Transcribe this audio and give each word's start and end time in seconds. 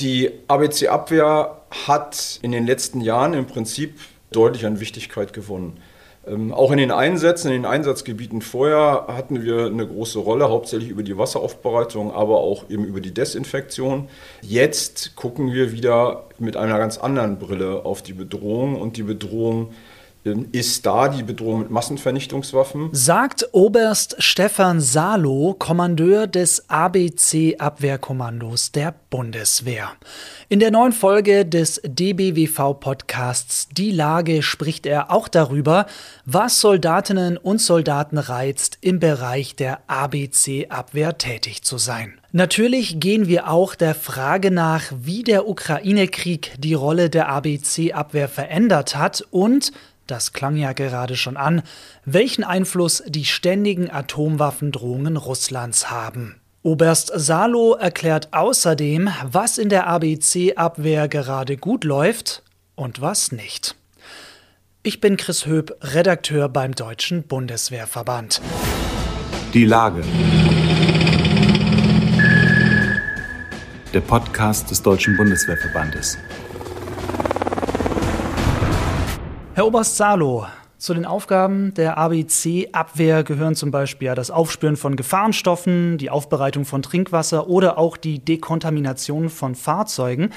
Die 0.00 0.30
ABC-Abwehr 0.48 1.60
hat 1.86 2.38
in 2.40 2.52
den 2.52 2.66
letzten 2.66 3.02
Jahren 3.02 3.34
im 3.34 3.46
Prinzip 3.46 4.00
deutlich 4.32 4.64
an 4.64 4.80
Wichtigkeit 4.80 5.34
gewonnen. 5.34 5.78
Ähm, 6.26 6.54
auch 6.54 6.70
in 6.70 6.78
den 6.78 6.90
Einsätzen, 6.90 7.48
in 7.48 7.62
den 7.62 7.66
Einsatzgebieten 7.66 8.40
vorher 8.40 9.06
hatten 9.08 9.42
wir 9.42 9.66
eine 9.66 9.86
große 9.86 10.18
Rolle, 10.18 10.48
hauptsächlich 10.48 10.90
über 10.90 11.02
die 11.02 11.18
Wasseraufbereitung, 11.18 12.12
aber 12.12 12.38
auch 12.38 12.70
eben 12.70 12.84
über 12.84 13.00
die 13.00 13.12
Desinfektion. 13.12 14.08
Jetzt 14.40 15.16
gucken 15.16 15.52
wir 15.52 15.72
wieder 15.72 16.24
mit 16.38 16.56
einer 16.56 16.78
ganz 16.78 16.96
anderen 16.96 17.38
Brille 17.38 17.84
auf 17.84 18.00
die 18.02 18.14
Bedrohung 18.14 18.80
und 18.80 18.96
die 18.96 19.02
Bedrohung 19.02 19.72
ist 20.52 20.84
da 20.84 21.08
die 21.08 21.22
Bedrohung 21.22 21.60
mit 21.60 21.70
Massenvernichtungswaffen. 21.70 22.90
Sagt 22.92 23.48
Oberst 23.52 24.16
Stefan 24.18 24.80
Salo, 24.80 25.54
Kommandeur 25.58 26.26
des 26.26 26.68
ABC-Abwehrkommandos 26.68 28.72
der 28.72 28.94
Bundeswehr. 29.08 29.92
In 30.48 30.60
der 30.60 30.70
neuen 30.70 30.92
Folge 30.92 31.46
des 31.46 31.80
DBWV-Podcasts 31.84 33.68
Die 33.70 33.92
Lage 33.92 34.42
spricht 34.42 34.84
er 34.84 35.10
auch 35.10 35.28
darüber, 35.28 35.86
was 36.26 36.60
Soldatinnen 36.60 37.38
und 37.38 37.60
Soldaten 37.60 38.18
reizt, 38.18 38.78
im 38.80 38.98
Bereich 39.00 39.56
der 39.56 39.80
ABC-Abwehr 39.86 41.18
tätig 41.18 41.62
zu 41.62 41.78
sein. 41.78 42.20
Natürlich 42.32 43.00
gehen 43.00 43.26
wir 43.26 43.50
auch 43.50 43.74
der 43.74 43.96
Frage 43.96 44.52
nach, 44.52 44.84
wie 44.94 45.24
der 45.24 45.48
Ukraine-Krieg 45.48 46.52
die 46.58 46.74
Rolle 46.74 47.10
der 47.10 47.28
ABC-Abwehr 47.28 48.28
verändert 48.28 48.94
hat 48.94 49.26
und 49.32 49.72
das 50.10 50.32
klang 50.32 50.56
ja 50.56 50.72
gerade 50.72 51.16
schon 51.16 51.36
an, 51.36 51.62
welchen 52.04 52.44
Einfluss 52.44 53.02
die 53.06 53.24
ständigen 53.24 53.90
Atomwaffendrohungen 53.90 55.16
Russlands 55.16 55.90
haben. 55.90 56.40
Oberst 56.62 57.10
Salo 57.14 57.74
erklärt 57.74 58.28
außerdem, 58.32 59.08
was 59.24 59.56
in 59.56 59.70
der 59.70 59.86
ABC-Abwehr 59.86 61.08
gerade 61.08 61.56
gut 61.56 61.84
läuft 61.84 62.42
und 62.74 63.00
was 63.00 63.32
nicht. 63.32 63.76
Ich 64.82 65.00
bin 65.00 65.16
Chris 65.16 65.46
Höp, 65.46 65.76
Redakteur 65.80 66.48
beim 66.48 66.74
Deutschen 66.74 67.22
Bundeswehrverband. 67.22 68.40
Die 69.54 69.64
Lage. 69.64 70.02
Der 73.92 74.00
Podcast 74.00 74.70
des 74.70 74.82
Deutschen 74.82 75.16
Bundeswehrverbandes. 75.16 76.16
Herr 79.54 79.66
Oberst 79.66 79.96
Salo, 79.96 80.46
zu 80.78 80.94
den 80.94 81.04
Aufgaben 81.04 81.74
der 81.74 81.98
ABC-Abwehr 81.98 83.24
gehören 83.24 83.56
zum 83.56 83.72
Beispiel 83.72 84.06
ja 84.06 84.14
das 84.14 84.30
Aufspüren 84.30 84.76
von 84.76 84.94
Gefahrenstoffen, 84.94 85.98
die 85.98 86.08
Aufbereitung 86.08 86.64
von 86.64 86.82
Trinkwasser 86.82 87.48
oder 87.48 87.76
auch 87.76 87.96
die 87.96 88.20
Dekontamination 88.20 89.28
von 89.28 89.56
Fahrzeugen. 89.56 90.30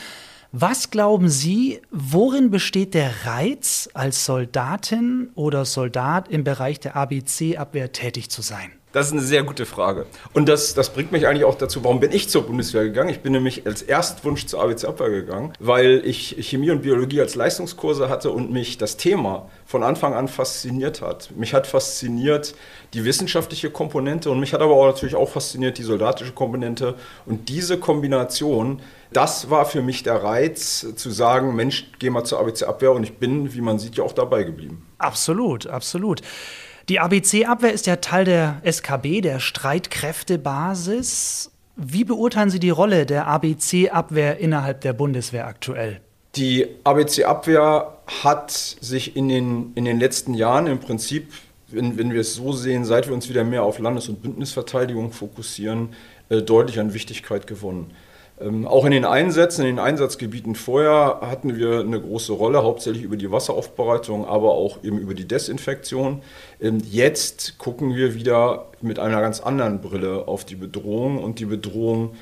Was 0.51 0.89
glauben 0.89 1.29
Sie, 1.29 1.79
worin 1.91 2.49
besteht 2.49 2.95
der 2.95 3.11
Reiz, 3.25 3.87
als 3.93 4.25
Soldatin 4.25 5.29
oder 5.35 5.63
Soldat 5.63 6.27
im 6.27 6.43
Bereich 6.43 6.79
der 6.79 6.95
ABC-Abwehr 6.95 7.91
tätig 7.91 8.31
zu 8.31 8.41
sein? 8.41 8.71
Das 8.93 9.07
ist 9.07 9.13
eine 9.13 9.21
sehr 9.23 9.41
gute 9.41 9.65
Frage. 9.65 10.05
Und 10.33 10.47
das, 10.47 10.75
das 10.75 10.93
bringt 10.93 11.11
mich 11.11 11.25
eigentlich 11.25 11.45
auch 11.45 11.55
dazu, 11.55 11.83
warum 11.83 11.99
bin 11.99 12.11
ich 12.11 12.29
zur 12.29 12.43
Bundeswehr 12.43 12.83
gegangen? 12.83 13.09
Ich 13.09 13.21
bin 13.21 13.33
nämlich 13.33 13.65
als 13.65 13.81
Erstwunsch 13.81 14.45
zur 14.45 14.61
ABC 14.61 14.85
Abwehr 14.85 15.09
gegangen, 15.09 15.51
weil 15.59 16.03
ich 16.05 16.35
Chemie 16.47 16.69
und 16.69 16.83
Biologie 16.83 17.19
als 17.19 17.33
Leistungskurse 17.33 18.07
hatte 18.07 18.29
und 18.29 18.51
mich 18.51 18.77
das 18.77 18.95
Thema 18.95 19.49
von 19.65 19.81
Anfang 19.81 20.13
an 20.13 20.27
fasziniert 20.27 21.01
hat. 21.01 21.31
Mich 21.35 21.55
hat 21.55 21.65
fasziniert 21.65 22.53
die 22.93 23.03
wissenschaftliche 23.03 23.71
Komponente 23.71 24.29
und 24.29 24.39
mich 24.39 24.53
hat 24.53 24.61
aber 24.61 24.75
auch 24.75 24.85
natürlich 24.85 25.15
auch 25.15 25.29
fasziniert 25.29 25.79
die 25.79 25.83
soldatische 25.83 26.33
Komponente. 26.33 26.93
Und 27.25 27.49
diese 27.49 27.79
Kombination, 27.79 28.79
das 29.11 29.49
war 29.49 29.65
für 29.65 29.81
mich 29.81 30.03
der 30.03 30.21
Reiz, 30.21 30.85
zu 30.95 31.09
sagen, 31.09 31.55
Mensch, 31.55 31.89
geh 31.97 32.11
mal 32.11 32.25
zur 32.25 32.39
ABC 32.39 32.65
Abwehr 32.65 32.91
und 32.91 33.03
ich 33.03 33.17
bin, 33.17 33.55
wie 33.55 33.61
man 33.61 33.79
sieht, 33.79 33.95
ja 33.95 34.03
auch 34.03 34.13
dabei 34.13 34.43
geblieben. 34.43 34.85
Absolut, 34.99 35.65
absolut. 35.65 36.21
Die 36.89 36.99
ABC-Abwehr 36.99 37.71
ist 37.71 37.87
ja 37.87 37.95
Teil 37.95 38.25
der 38.25 38.61
SKB, 38.63 39.21
der 39.21 39.39
Streitkräftebasis. 39.39 41.49
Wie 41.77 42.03
beurteilen 42.03 42.49
Sie 42.49 42.59
die 42.59 42.71
Rolle 42.71 43.05
der 43.05 43.25
ABC-Abwehr 43.27 44.39
innerhalb 44.39 44.81
der 44.81 44.91
Bundeswehr 44.91 45.47
aktuell? 45.47 46.01
Die 46.35 46.67
ABC-Abwehr 46.83 47.99
hat 48.23 48.51
sich 48.51 49.15
in 49.15 49.29
den, 49.29 49.71
in 49.75 49.85
den 49.85 49.97
letzten 49.97 50.33
Jahren 50.33 50.67
im 50.67 50.79
Prinzip, 50.79 51.31
wenn, 51.69 51.97
wenn 51.97 52.11
wir 52.11 52.19
es 52.19 52.35
so 52.35 52.51
sehen, 52.51 52.83
seit 52.83 53.07
wir 53.07 53.13
uns 53.13 53.29
wieder 53.29 53.45
mehr 53.45 53.63
auf 53.63 53.79
Landes- 53.79 54.09
und 54.09 54.21
Bündnisverteidigung 54.21 55.13
fokussieren, 55.13 55.95
äh, 56.27 56.41
deutlich 56.41 56.81
an 56.81 56.93
Wichtigkeit 56.93 57.47
gewonnen. 57.47 57.91
Ähm, 58.43 58.67
auch 58.67 58.85
in 58.85 58.91
den 58.91 59.05
Einsätzen, 59.05 59.61
in 59.61 59.75
den 59.75 59.79
Einsatzgebieten 59.79 60.55
vorher 60.55 61.19
hatten 61.21 61.55
wir 61.55 61.79
eine 61.79 62.01
große 62.01 62.33
Rolle, 62.33 62.63
hauptsächlich 62.63 63.03
über 63.03 63.15
die 63.15 63.31
Wasseraufbereitung, 63.31 64.25
aber 64.25 64.51
auch 64.51 64.83
eben 64.83 64.97
über 64.97 65.13
die 65.13 65.27
Desinfektion. 65.27 66.21
Ähm, 66.59 66.79
jetzt 66.89 67.57
gucken 67.57 67.95
wir 67.95 68.15
wieder 68.15 68.67
mit 68.81 68.99
einer 68.99 69.21
ganz 69.21 69.39
anderen 69.39 69.81
Brille 69.81 70.27
auf 70.27 70.43
die 70.45 70.55
Bedrohung 70.55 71.23
und 71.23 71.39
die 71.39 71.45
Bedrohung 71.45 72.15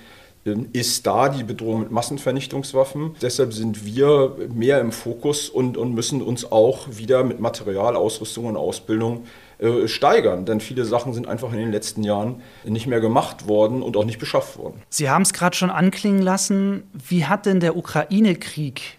ähm, 0.46 0.70
ist 0.74 1.08
da 1.08 1.30
die 1.30 1.44
Bedrohung 1.44 1.82
mit 1.82 1.92
Massenvernichtungswaffen. 1.92 3.16
Deshalb 3.22 3.54
sind 3.54 3.86
wir 3.86 4.36
mehr 4.54 4.80
im 4.80 4.92
Fokus 4.92 5.50
und, 5.50 5.78
und 5.78 5.94
müssen 5.96 6.22
uns 6.22 6.52
auch 6.52 6.88
wieder 6.92 7.24
mit 7.24 7.40
Material, 7.40 7.96
Ausrüstung 7.96 8.46
und 8.46 8.58
Ausbildung 8.58 9.24
äh, 9.62 9.88
steigern. 9.88 10.46
Denn 10.46 10.60
viele 10.60 10.86
Sachen 10.86 11.14
sind 11.14 11.28
einfach 11.28 11.54
in 11.54 11.60
den 11.60 11.72
letzten 11.72 12.04
Jahren 12.04 12.42
nicht 12.64 12.88
mehr 12.88 13.00
gemacht 13.00 13.48
worden 13.48 13.84
und 13.84 13.96
auch 13.96 14.06
nicht 14.06 14.18
beschafft 14.18 14.58
worden. 14.58 14.82
Sie 14.90 15.10
haben 15.10 15.22
es 15.22 15.34
gerade 15.34 15.56
schon 15.56 15.70
anklingen 15.70 16.22
lassen. 16.22 16.84
Wie 16.94 17.26
hat 17.26 17.46
denn 17.46 17.60
der 17.60 17.78
Ukraine-Krieg 17.78 18.98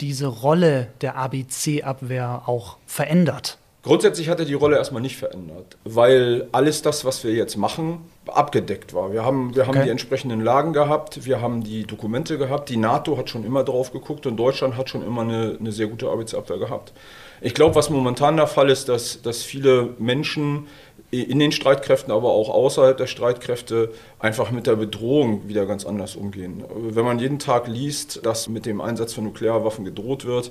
diese 0.00 0.26
Rolle 0.26 0.88
der 1.00 1.16
ABC-Abwehr 1.16 2.42
auch 2.46 2.76
verändert? 2.86 3.58
Grundsätzlich 3.82 4.30
hat 4.30 4.38
er 4.38 4.46
die 4.46 4.54
Rolle 4.54 4.76
erstmal 4.76 5.02
nicht 5.02 5.16
verändert, 5.16 5.76
weil 5.84 6.48
alles 6.52 6.80
das, 6.80 7.04
was 7.04 7.22
wir 7.22 7.32
jetzt 7.34 7.56
machen, 7.56 7.98
abgedeckt 8.26 8.94
war. 8.94 9.12
Wir 9.12 9.24
haben, 9.24 9.54
wir 9.54 9.66
haben 9.66 9.76
okay. 9.76 9.84
die 9.84 9.90
entsprechenden 9.90 10.40
Lagen 10.40 10.72
gehabt, 10.72 11.26
wir 11.26 11.42
haben 11.42 11.62
die 11.62 11.84
Dokumente 11.84 12.38
gehabt, 12.38 12.70
die 12.70 12.78
NATO 12.78 13.18
hat 13.18 13.28
schon 13.28 13.44
immer 13.44 13.62
drauf 13.62 13.92
geguckt 13.92 14.26
und 14.26 14.38
Deutschland 14.38 14.78
hat 14.78 14.88
schon 14.88 15.04
immer 15.04 15.20
eine, 15.20 15.58
eine 15.60 15.70
sehr 15.70 15.88
gute 15.88 16.08
Arbeitsabwehr 16.08 16.58
gehabt. 16.58 16.94
Ich 17.40 17.54
glaube, 17.54 17.74
was 17.74 17.90
momentan 17.90 18.36
der 18.36 18.46
Fall 18.46 18.70
ist, 18.70 18.88
dass, 18.88 19.22
dass 19.22 19.42
viele 19.42 19.94
Menschen 19.98 20.66
in 21.10 21.38
den 21.38 21.52
Streitkräften, 21.52 22.12
aber 22.12 22.30
auch 22.30 22.48
außerhalb 22.48 22.96
der 22.96 23.06
Streitkräfte 23.06 23.92
einfach 24.18 24.50
mit 24.50 24.66
der 24.66 24.76
Bedrohung 24.76 25.48
wieder 25.48 25.66
ganz 25.66 25.84
anders 25.84 26.16
umgehen. 26.16 26.64
Wenn 26.74 27.04
man 27.04 27.18
jeden 27.18 27.38
Tag 27.38 27.68
liest, 27.68 28.24
dass 28.26 28.48
mit 28.48 28.66
dem 28.66 28.80
Einsatz 28.80 29.12
von 29.14 29.24
Nuklearwaffen 29.24 29.84
gedroht 29.84 30.24
wird, 30.24 30.50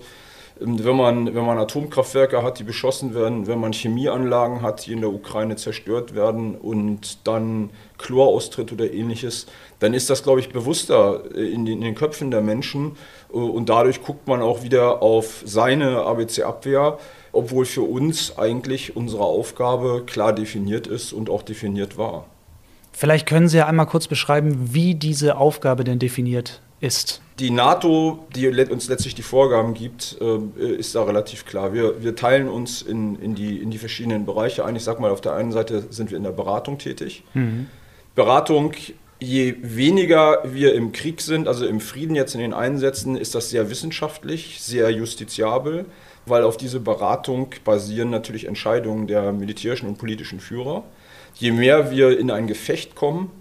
wenn 0.59 0.95
man, 0.95 1.33
wenn 1.33 1.45
man 1.45 1.57
Atomkraftwerke 1.57 2.43
hat, 2.43 2.59
die 2.59 2.63
beschossen 2.63 3.13
werden, 3.13 3.47
wenn 3.47 3.59
man 3.59 3.73
Chemieanlagen 3.73 4.61
hat, 4.61 4.85
die 4.85 4.93
in 4.93 5.01
der 5.01 5.11
Ukraine 5.11 5.55
zerstört 5.55 6.15
werden 6.15 6.55
und 6.55 7.27
dann 7.27 7.71
Chloraustritt 7.97 8.71
oder 8.71 8.91
ähnliches, 8.91 9.47
dann 9.79 9.93
ist 9.93 10.09
das, 10.09 10.23
glaube 10.23 10.39
ich, 10.39 10.49
bewusster 10.49 11.23
in 11.35 11.65
den, 11.65 11.77
in 11.77 11.81
den 11.81 11.95
Köpfen 11.95 12.31
der 12.31 12.41
Menschen 12.41 12.97
und 13.29 13.69
dadurch 13.69 14.03
guckt 14.03 14.27
man 14.27 14.41
auch 14.41 14.63
wieder 14.63 15.01
auf 15.01 15.41
seine 15.43 16.03
ABC-Abwehr, 16.03 16.99
obwohl 17.31 17.65
für 17.65 17.81
uns 17.81 18.37
eigentlich 18.37 18.95
unsere 18.95 19.23
Aufgabe 19.23 20.03
klar 20.05 20.33
definiert 20.33 20.85
ist 20.87 21.13
und 21.13 21.29
auch 21.29 21.41
definiert 21.41 21.97
war. 21.97 22.25
Vielleicht 22.91 23.27
können 23.27 23.47
Sie 23.47 23.57
ja 23.57 23.65
einmal 23.65 23.87
kurz 23.87 24.07
beschreiben, 24.07 24.69
wie 24.71 24.93
diese 24.93 25.37
Aufgabe 25.37 25.83
denn 25.83 25.97
definiert 25.97 26.61
ist. 26.83 27.21
Die 27.39 27.49
NATO, 27.49 28.27
die 28.35 28.47
uns 28.47 28.87
letztlich 28.89 29.15
die 29.15 29.23
Vorgaben 29.23 29.73
gibt, 29.73 30.17
äh, 30.21 30.75
ist 30.75 30.93
da 30.93 31.03
relativ 31.03 31.45
klar. 31.45 31.73
Wir, 31.73 32.03
wir 32.03 32.15
teilen 32.15 32.47
uns 32.47 32.81
in, 32.81 33.15
in, 33.19 33.33
die, 33.33 33.57
in 33.57 33.71
die 33.71 33.79
verschiedenen 33.79 34.25
Bereiche 34.25 34.65
ein. 34.65 34.75
Ich 34.75 34.83
sage 34.83 35.01
mal, 35.01 35.09
auf 35.09 35.21
der 35.21 35.33
einen 35.33 35.51
Seite 35.51 35.87
sind 35.89 36.11
wir 36.11 36.17
in 36.17 36.23
der 36.23 36.31
Beratung 36.31 36.77
tätig. 36.77 37.23
Mhm. 37.33 37.67
Beratung, 38.13 38.73
je 39.19 39.55
weniger 39.61 40.43
wir 40.45 40.75
im 40.75 40.91
Krieg 40.91 41.21
sind, 41.21 41.47
also 41.47 41.65
im 41.65 41.79
Frieden 41.79 42.15
jetzt 42.15 42.35
in 42.35 42.41
den 42.41 42.53
Einsätzen, 42.53 43.15
ist 43.15 43.33
das 43.33 43.49
sehr 43.49 43.69
wissenschaftlich, 43.69 44.61
sehr 44.61 44.91
justiziabel, 44.91 45.85
weil 46.25 46.43
auf 46.43 46.57
diese 46.57 46.79
Beratung 46.79 47.47
basieren 47.63 48.09
natürlich 48.11 48.45
Entscheidungen 48.45 49.07
der 49.07 49.31
militärischen 49.31 49.87
und 49.87 49.97
politischen 49.97 50.39
Führer. 50.39 50.83
Je 51.33 51.51
mehr 51.51 51.89
wir 51.89 52.19
in 52.19 52.29
ein 52.29 52.45
Gefecht 52.45 52.93
kommen, 52.93 53.31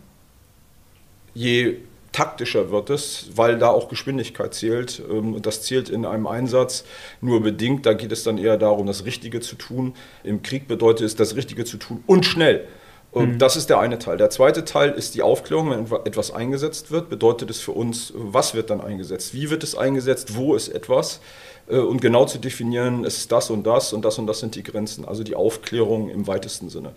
je 1.35 1.77
taktischer 2.13 2.71
wird 2.71 2.91
es, 2.91 3.31
weil 3.35 3.59
da 3.59 3.69
auch 3.69 3.89
Geschwindigkeit 3.89 4.55
zählt. 4.55 5.03
Ähm, 5.11 5.35
und 5.35 5.47
das 5.47 5.63
zählt 5.63 5.89
in 5.89 6.05
einem 6.07 6.27
Einsatz 6.27 6.85
nur 7.21 7.43
bedingt. 7.43 7.87
Da 7.87 7.95
geht 7.95 8.13
es 8.13 8.23
dann 8.23 8.39
eher 8.39 8.57
darum, 8.57 8.87
das 8.87 9.05
Richtige 9.05 9.41
zu 9.41 9.57
tun. 9.57 9.95
Im 10.23 10.43
Krieg 10.43 10.69
bedeutet 10.69 11.07
es, 11.07 11.17
das 11.17 11.35
Richtige 11.37 11.65
zu 11.65 11.79
tun 11.79 12.05
und 12.07 12.25
schnell. 12.25 12.67
Und 13.11 13.35
mhm. 13.35 13.39
das 13.39 13.57
ist 13.57 13.69
der 13.69 13.79
eine 13.79 13.99
Teil. 13.99 14.17
Der 14.17 14.31
zweite 14.31 14.65
Teil 14.65 14.91
ist 14.91 15.15
die 15.15 15.23
Aufklärung. 15.23 15.71
Wenn 15.71 16.07
etwas 16.07 16.31
eingesetzt 16.31 16.91
wird, 16.91 17.11
bedeutet 17.11 17.51
es 17.51 17.61
für 17.61 17.73
uns, 17.73 18.13
was 18.17 18.55
wird 18.55 18.71
dann 18.71 18.81
eingesetzt? 18.81 19.35
Wie 19.35 19.51
wird 19.51 19.63
es 19.63 19.75
eingesetzt? 19.75 20.35
Wo 20.35 20.55
ist 20.55 20.69
etwas? 20.69 21.21
Äh, 21.69 21.77
und 21.77 22.01
genau 22.01 22.25
zu 22.25 22.39
definieren, 22.39 23.05
es 23.05 23.19
ist 23.19 23.33
das 23.33 23.51
und 23.51 23.67
das 23.67 23.93
und 23.93 24.05
das 24.05 24.19
und 24.19 24.27
das 24.27 24.41
sind 24.41 24.55
die 24.55 24.63
Grenzen. 24.63 25.05
Also 25.05 25.25
die 25.25 25.35
Aufklärung 25.35 26.09
im 26.09 26.27
weitesten 26.27 26.71
Sinne. 26.71 26.93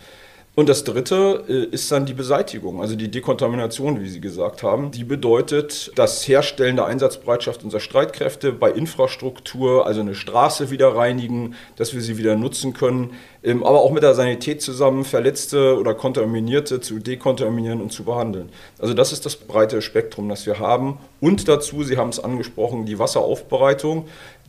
Und 0.56 0.70
das 0.70 0.86
dritte 0.86 1.44
äh, 1.50 1.66
ist 1.66 1.92
dann 1.92 2.06
die 2.06 2.14
Beseitigung, 2.14 2.80
also 2.80 2.96
die 2.96 3.12
Dekontamination, 3.12 4.00
wie 4.00 4.08
Sie 4.08 4.22
gesagt 4.22 4.64
haben. 4.64 4.90
Die 4.92 5.04
bedeutet 5.04 5.92
das 5.96 6.26
Herstellen 6.26 6.78
der 6.78 6.86
Einsatzbereitschaft 6.86 7.66
unserer 7.66 7.82
Streitkräfte 7.82 8.54
bei 8.54 8.72
Infrastruktur, 8.72 9.86
also 9.86 10.00
eine 10.00 10.16
Straße 10.16 10.72
wieder 10.72 10.96
reinigen, 10.96 11.56
dass 11.76 11.94
wir 11.94 12.00
sie 12.00 12.18
wieder 12.18 12.38
nutzen 12.38 12.72
können, 12.72 13.16
ähm, 13.44 13.64
aber 13.66 13.82
auch 13.82 13.92
mit 13.92 14.04
der 14.04 14.16
Sanität 14.16 14.62
zusammen 14.62 15.04
Verletzte 15.04 15.78
oder 15.78 15.94
Kontaminierte 15.94 16.80
zu 16.80 17.00
dekontaminieren 17.00 17.82
und 17.82 17.92
zu 17.92 18.06
behandeln. 18.06 18.50
Also 18.80 18.94
das 18.94 19.12
ist 19.12 19.26
das 19.26 19.36
breite 19.36 19.82
Spektrum, 19.82 20.30
das 20.30 20.46
wir 20.46 20.60
haben. 20.60 21.00
Und 21.20 21.50
dazu, 21.50 21.84
Sie 21.84 21.98
haben 21.98 22.10
es 22.10 22.24
angesprochen, 22.24 22.86
die 22.86 22.98
Wasseraufbereitung. 22.98 24.06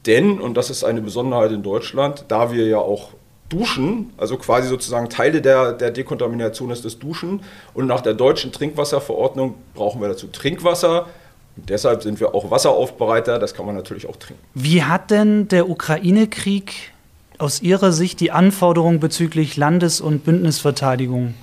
Denn, 0.07 0.41
und 0.41 0.57
das 0.57 0.71
ist 0.71 0.85
eine 0.85 1.03
Besonderheit 1.03 1.51
in 1.51 1.65
Deutschland, 1.65 2.27
da 2.29 2.53
wir 2.53 2.65
ja 2.69 2.79
auch 2.79 3.09
Duschen, 3.49 4.13
also 4.17 4.37
quasi 4.37 4.69
sozusagen 4.69 5.09
Teile 5.09 5.41
der, 5.41 5.73
der 5.73 5.91
Dekontamination 5.91 6.71
ist 6.71 6.85
das 6.85 6.99
Duschen. 6.99 7.43
Und 7.75 7.87
nach 7.87 8.01
der 8.01 8.15
deutschen 8.15 8.53
Trinkwasserverordnung 8.53 9.55
brauchen 9.75 10.01
wir 10.01 10.09
dazu 10.09 10.27
Trinkwasser. 10.27 11.07
Und 11.57 11.71
deshalb 11.71 12.03
sind 12.03 12.21
wir 12.21 12.35
auch 12.35 12.51
Wasseraufbereiter, 12.51 13.39
das 13.39 13.55
kann 13.55 13.67
man 13.67 13.77
natürlich 13.77 14.09
auch 14.09 14.17
trinken. 14.17 14.43
Wie 14.55 14.83
hat 14.83 15.11
denn 15.11 15.49
der 15.49 15.69
Ukraine-Krieg 15.69 16.93
aus 17.39 17.63
Ihrer 17.63 17.93
Sicht 17.93 18.21
die 18.21 18.31
Anforderungen 18.31 19.01
bezüglich 19.01 19.57
Landes- 19.57 20.01
und 20.01 20.25
Bündnisverteidigung 20.25 21.35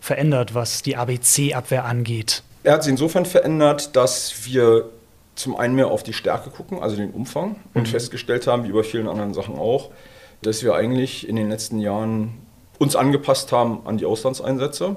verändert, 0.00 0.54
was 0.54 0.82
die 0.82 0.96
ABC-Abwehr 0.96 1.84
angeht? 1.84 2.42
Er 2.64 2.74
hat 2.74 2.84
sie 2.84 2.90
insofern 2.90 3.24
verändert, 3.24 3.96
dass 3.96 4.44
wir 4.44 4.88
zum 5.34 5.56
einen 5.56 5.74
mehr 5.74 5.88
auf 5.88 6.02
die 6.02 6.12
Stärke 6.12 6.50
gucken, 6.50 6.80
also 6.80 6.96
den 6.96 7.10
Umfang, 7.10 7.56
und 7.74 7.82
mhm. 7.82 7.86
festgestellt 7.86 8.46
haben, 8.46 8.64
wie 8.64 8.72
bei 8.72 8.82
vielen 8.82 9.08
anderen 9.08 9.34
Sachen 9.34 9.56
auch, 9.56 9.90
dass 10.42 10.62
wir 10.62 10.74
eigentlich 10.74 11.28
in 11.28 11.36
den 11.36 11.48
letzten 11.48 11.78
Jahren 11.78 12.34
uns 12.78 12.96
angepasst 12.96 13.52
haben 13.52 13.80
an 13.86 13.96
die 13.96 14.04
Auslandseinsätze 14.04 14.96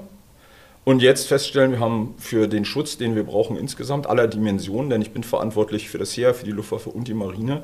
und 0.84 1.02
jetzt 1.02 1.26
feststellen, 1.26 1.72
wir 1.72 1.80
haben 1.80 2.14
für 2.18 2.46
den 2.46 2.64
Schutz, 2.64 2.96
den 2.96 3.16
wir 3.16 3.24
brauchen 3.24 3.56
insgesamt 3.56 4.06
aller 4.06 4.28
Dimensionen, 4.28 4.88
denn 4.88 5.02
ich 5.02 5.12
bin 5.12 5.24
verantwortlich 5.24 5.88
für 5.88 5.98
das 5.98 6.16
Heer, 6.16 6.34
für 6.34 6.44
die 6.44 6.52
Luftwaffe 6.52 6.90
und 6.90 7.08
die 7.08 7.14
Marine, 7.14 7.62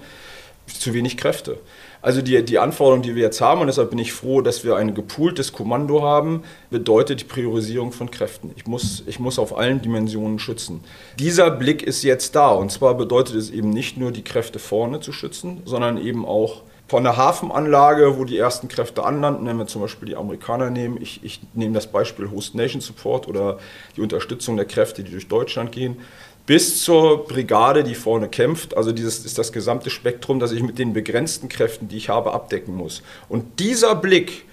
zu 0.67 0.95
wenig 0.95 1.17
Kräfte. 1.17 1.59
Also 2.03 2.23
die, 2.23 2.45
die 2.45 2.59
Anforderungen, 2.59 3.03
die 3.03 3.15
wir 3.15 3.23
jetzt 3.23 3.41
haben, 3.41 3.61
und 3.61 3.69
deshalb 3.69 3.91
bin 3.91 3.99
ich 3.99 4.13
froh, 4.13 4.41
dass 4.41 4.65
wir 4.65 4.77
ein 4.77 4.95
gepooltes 4.95 5.53
Kommando 5.53 6.03
haben, 6.03 6.43
bedeutet 6.71 7.21
die 7.21 7.25
Priorisierung 7.25 7.93
von 7.93 8.11
Kräften. 8.11 8.51
Ich 8.57 8.67
muss, 8.67 9.05
ich 9.07 9.21
muss 9.21 9.39
auf 9.39 9.57
allen 9.57 9.83
Dimensionen 9.83 10.39
schützen. 10.39 10.83
Dieser 11.19 11.51
Blick 11.51 11.83
ist 11.83 12.03
jetzt 12.03 12.35
da. 12.35 12.51
Und 12.51 12.73
zwar 12.73 12.95
bedeutet 12.95 13.37
es 13.37 13.51
eben 13.51 13.71
nicht 13.71 13.97
nur, 13.97 14.11
die 14.11 14.25
Kräfte 14.25 14.59
vorne 14.59 15.01
zu 15.01 15.13
schützen, 15.13 15.63
sondern 15.65 15.99
eben 15.99 16.25
auch 16.27 16.63
von 16.93 17.05
der 17.05 17.17
Hafenanlage, 17.17 18.19
wo 18.19 18.25
die 18.25 18.37
ersten 18.37 18.69
Kräfte 18.69 19.03
anlanden, 19.03 19.47
wenn 19.47 19.57
wir 19.57 19.67
zum 19.67 19.81
Beispiel 19.81 20.11
die 20.11 20.15
Amerikaner 20.15 20.69
nehmen, 20.69 20.99
ich, 21.01 21.21
ich 21.25 21.41
nehme 21.55 21.73
das 21.73 21.87
Beispiel 21.87 22.31
Host 22.31 22.55
Nation 22.55 22.83
Support 22.83 23.29
oder 23.29 23.57
die 23.97 24.03
Unterstützung 24.03 24.59
der 24.59 24.67
Kräfte, 24.67 25.03
die 25.03 25.11
durch 25.11 25.27
Deutschland 25.27 25.73
gehen, 25.73 25.97
bis 26.45 26.85
zur 26.85 27.27
Brigade, 27.27 27.83
die 27.83 27.95
vorne 27.95 28.29
kämpft. 28.29 28.77
Also 28.77 28.93
dieses 28.93 29.25
ist 29.25 29.39
das 29.39 29.53
gesamte 29.53 29.89
Spektrum, 29.89 30.39
das 30.39 30.53
ich 30.53 30.63
mit 30.63 30.79
den 30.79 30.93
begrenzten 30.93 31.49
Kräften, 31.49 31.89
die 31.89 31.97
ich 31.97 32.11
habe, 32.11 32.35
abdecken 32.35 32.77
muss. 32.77 33.03
Und 33.31 33.59
dieser 33.59 33.95
Blick, 33.95 34.45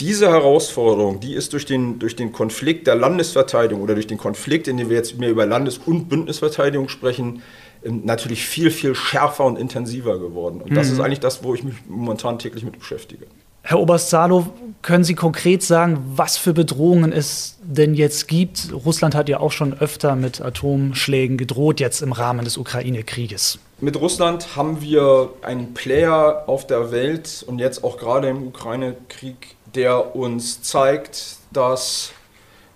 diese 0.00 0.28
Herausforderung, 0.28 1.20
die 1.20 1.32
ist 1.32 1.54
durch 1.54 1.64
den, 1.64 1.98
durch 1.98 2.14
den 2.14 2.30
Konflikt 2.30 2.88
der 2.88 2.96
Landesverteidigung 2.96 3.82
oder 3.82 3.94
durch 3.94 4.06
den 4.06 4.18
Konflikt, 4.18 4.68
in 4.68 4.76
dem 4.76 4.90
wir 4.90 4.98
jetzt 4.98 5.16
mehr 5.16 5.30
über 5.30 5.46
Landes- 5.46 5.78
und 5.78 6.10
Bündnisverteidigung 6.10 6.90
sprechen, 6.90 7.42
natürlich 7.84 8.44
viel, 8.44 8.70
viel 8.70 8.94
schärfer 8.94 9.44
und 9.44 9.58
intensiver 9.58 10.18
geworden. 10.18 10.60
Und 10.60 10.76
das 10.76 10.88
mhm. 10.88 10.94
ist 10.94 11.00
eigentlich 11.00 11.20
das, 11.20 11.42
wo 11.42 11.54
ich 11.54 11.64
mich 11.64 11.74
momentan 11.88 12.38
täglich 12.38 12.64
mit 12.64 12.78
beschäftige. 12.78 13.26
Herr 13.62 13.78
Oberst 13.78 14.08
Salo, 14.08 14.46
können 14.82 15.04
Sie 15.04 15.14
konkret 15.14 15.62
sagen, 15.62 16.02
was 16.16 16.38
für 16.38 16.54
Bedrohungen 16.54 17.12
es 17.12 17.58
denn 17.62 17.94
jetzt 17.94 18.26
gibt? 18.26 18.72
Russland 18.72 19.14
hat 19.14 19.28
ja 19.28 19.38
auch 19.38 19.52
schon 19.52 19.74
öfter 19.74 20.16
mit 20.16 20.40
Atomschlägen 20.40 21.36
gedroht, 21.36 21.78
jetzt 21.78 22.00
im 22.00 22.12
Rahmen 22.12 22.44
des 22.44 22.56
Ukraine-Krieges. 22.56 23.58
Mit 23.80 24.00
Russland 24.00 24.56
haben 24.56 24.80
wir 24.80 25.30
einen 25.42 25.74
Player 25.74 26.44
auf 26.46 26.66
der 26.66 26.90
Welt 26.90 27.44
und 27.46 27.58
jetzt 27.58 27.84
auch 27.84 27.98
gerade 27.98 28.28
im 28.28 28.46
Ukraine-Krieg, 28.46 29.56
der 29.74 30.16
uns 30.16 30.62
zeigt, 30.62 31.36
dass 31.52 32.12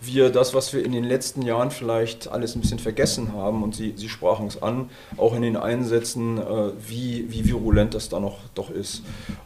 wir 0.07 0.31
das, 0.31 0.55
was 0.55 0.73
wir 0.73 0.85
in 0.85 0.93
den 0.93 1.05
letzten 1.05 1.43
Jahren 1.43 1.71
vielleicht 1.71 2.29
alles 2.29 2.55
ein 2.55 2.61
bisschen 2.61 2.79
vergessen 2.79 3.33
haben, 3.33 3.63
und 3.63 3.75
Sie, 3.75 3.95
Sie 3.97 4.09
sprachen 4.09 4.47
es 4.47 4.63
an, 4.63 4.91
auch 5.17 5.35
in 5.35 5.43
den 5.43 5.57
Einsätzen, 5.57 6.39
äh, 6.39 6.73
wie, 6.87 7.27
wie 7.31 7.47
virulent 7.47 7.95
das 7.95 8.09
da 8.09 8.21
noch 8.21 8.39
doch 8.55 8.71
ist. 8.71 9.03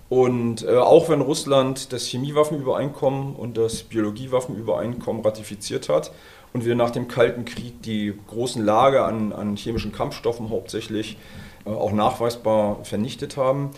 Und 0.09 0.65
äh, 0.65 0.77
auch 0.77 1.09
wenn 1.09 1.21
Russland 1.21 1.93
das 1.93 2.07
Chemiewaffenübereinkommen 2.07 3.35
und 3.35 3.57
das 3.57 3.83
Biologiewaffenübereinkommen 3.83 5.25
ratifiziert 5.25 5.89
hat 5.89 6.13
und 6.53 6.65
wir 6.65 6.75
nach 6.75 6.91
dem 6.91 7.09
Kalten 7.09 7.45
Krieg 7.45 7.83
die 7.83 8.15
großen 8.29 8.65
Lager 8.65 9.07
an, 9.07 9.33
an 9.33 9.57
chemischen 9.57 9.93
Kampfstoffen 9.93 10.51
hauptsächlich 10.51 11.19
äh, 11.67 11.71
auch 11.71 11.93
nachweisbar 11.93 12.85
vernichtet 12.85 13.37
haben, 13.37 13.71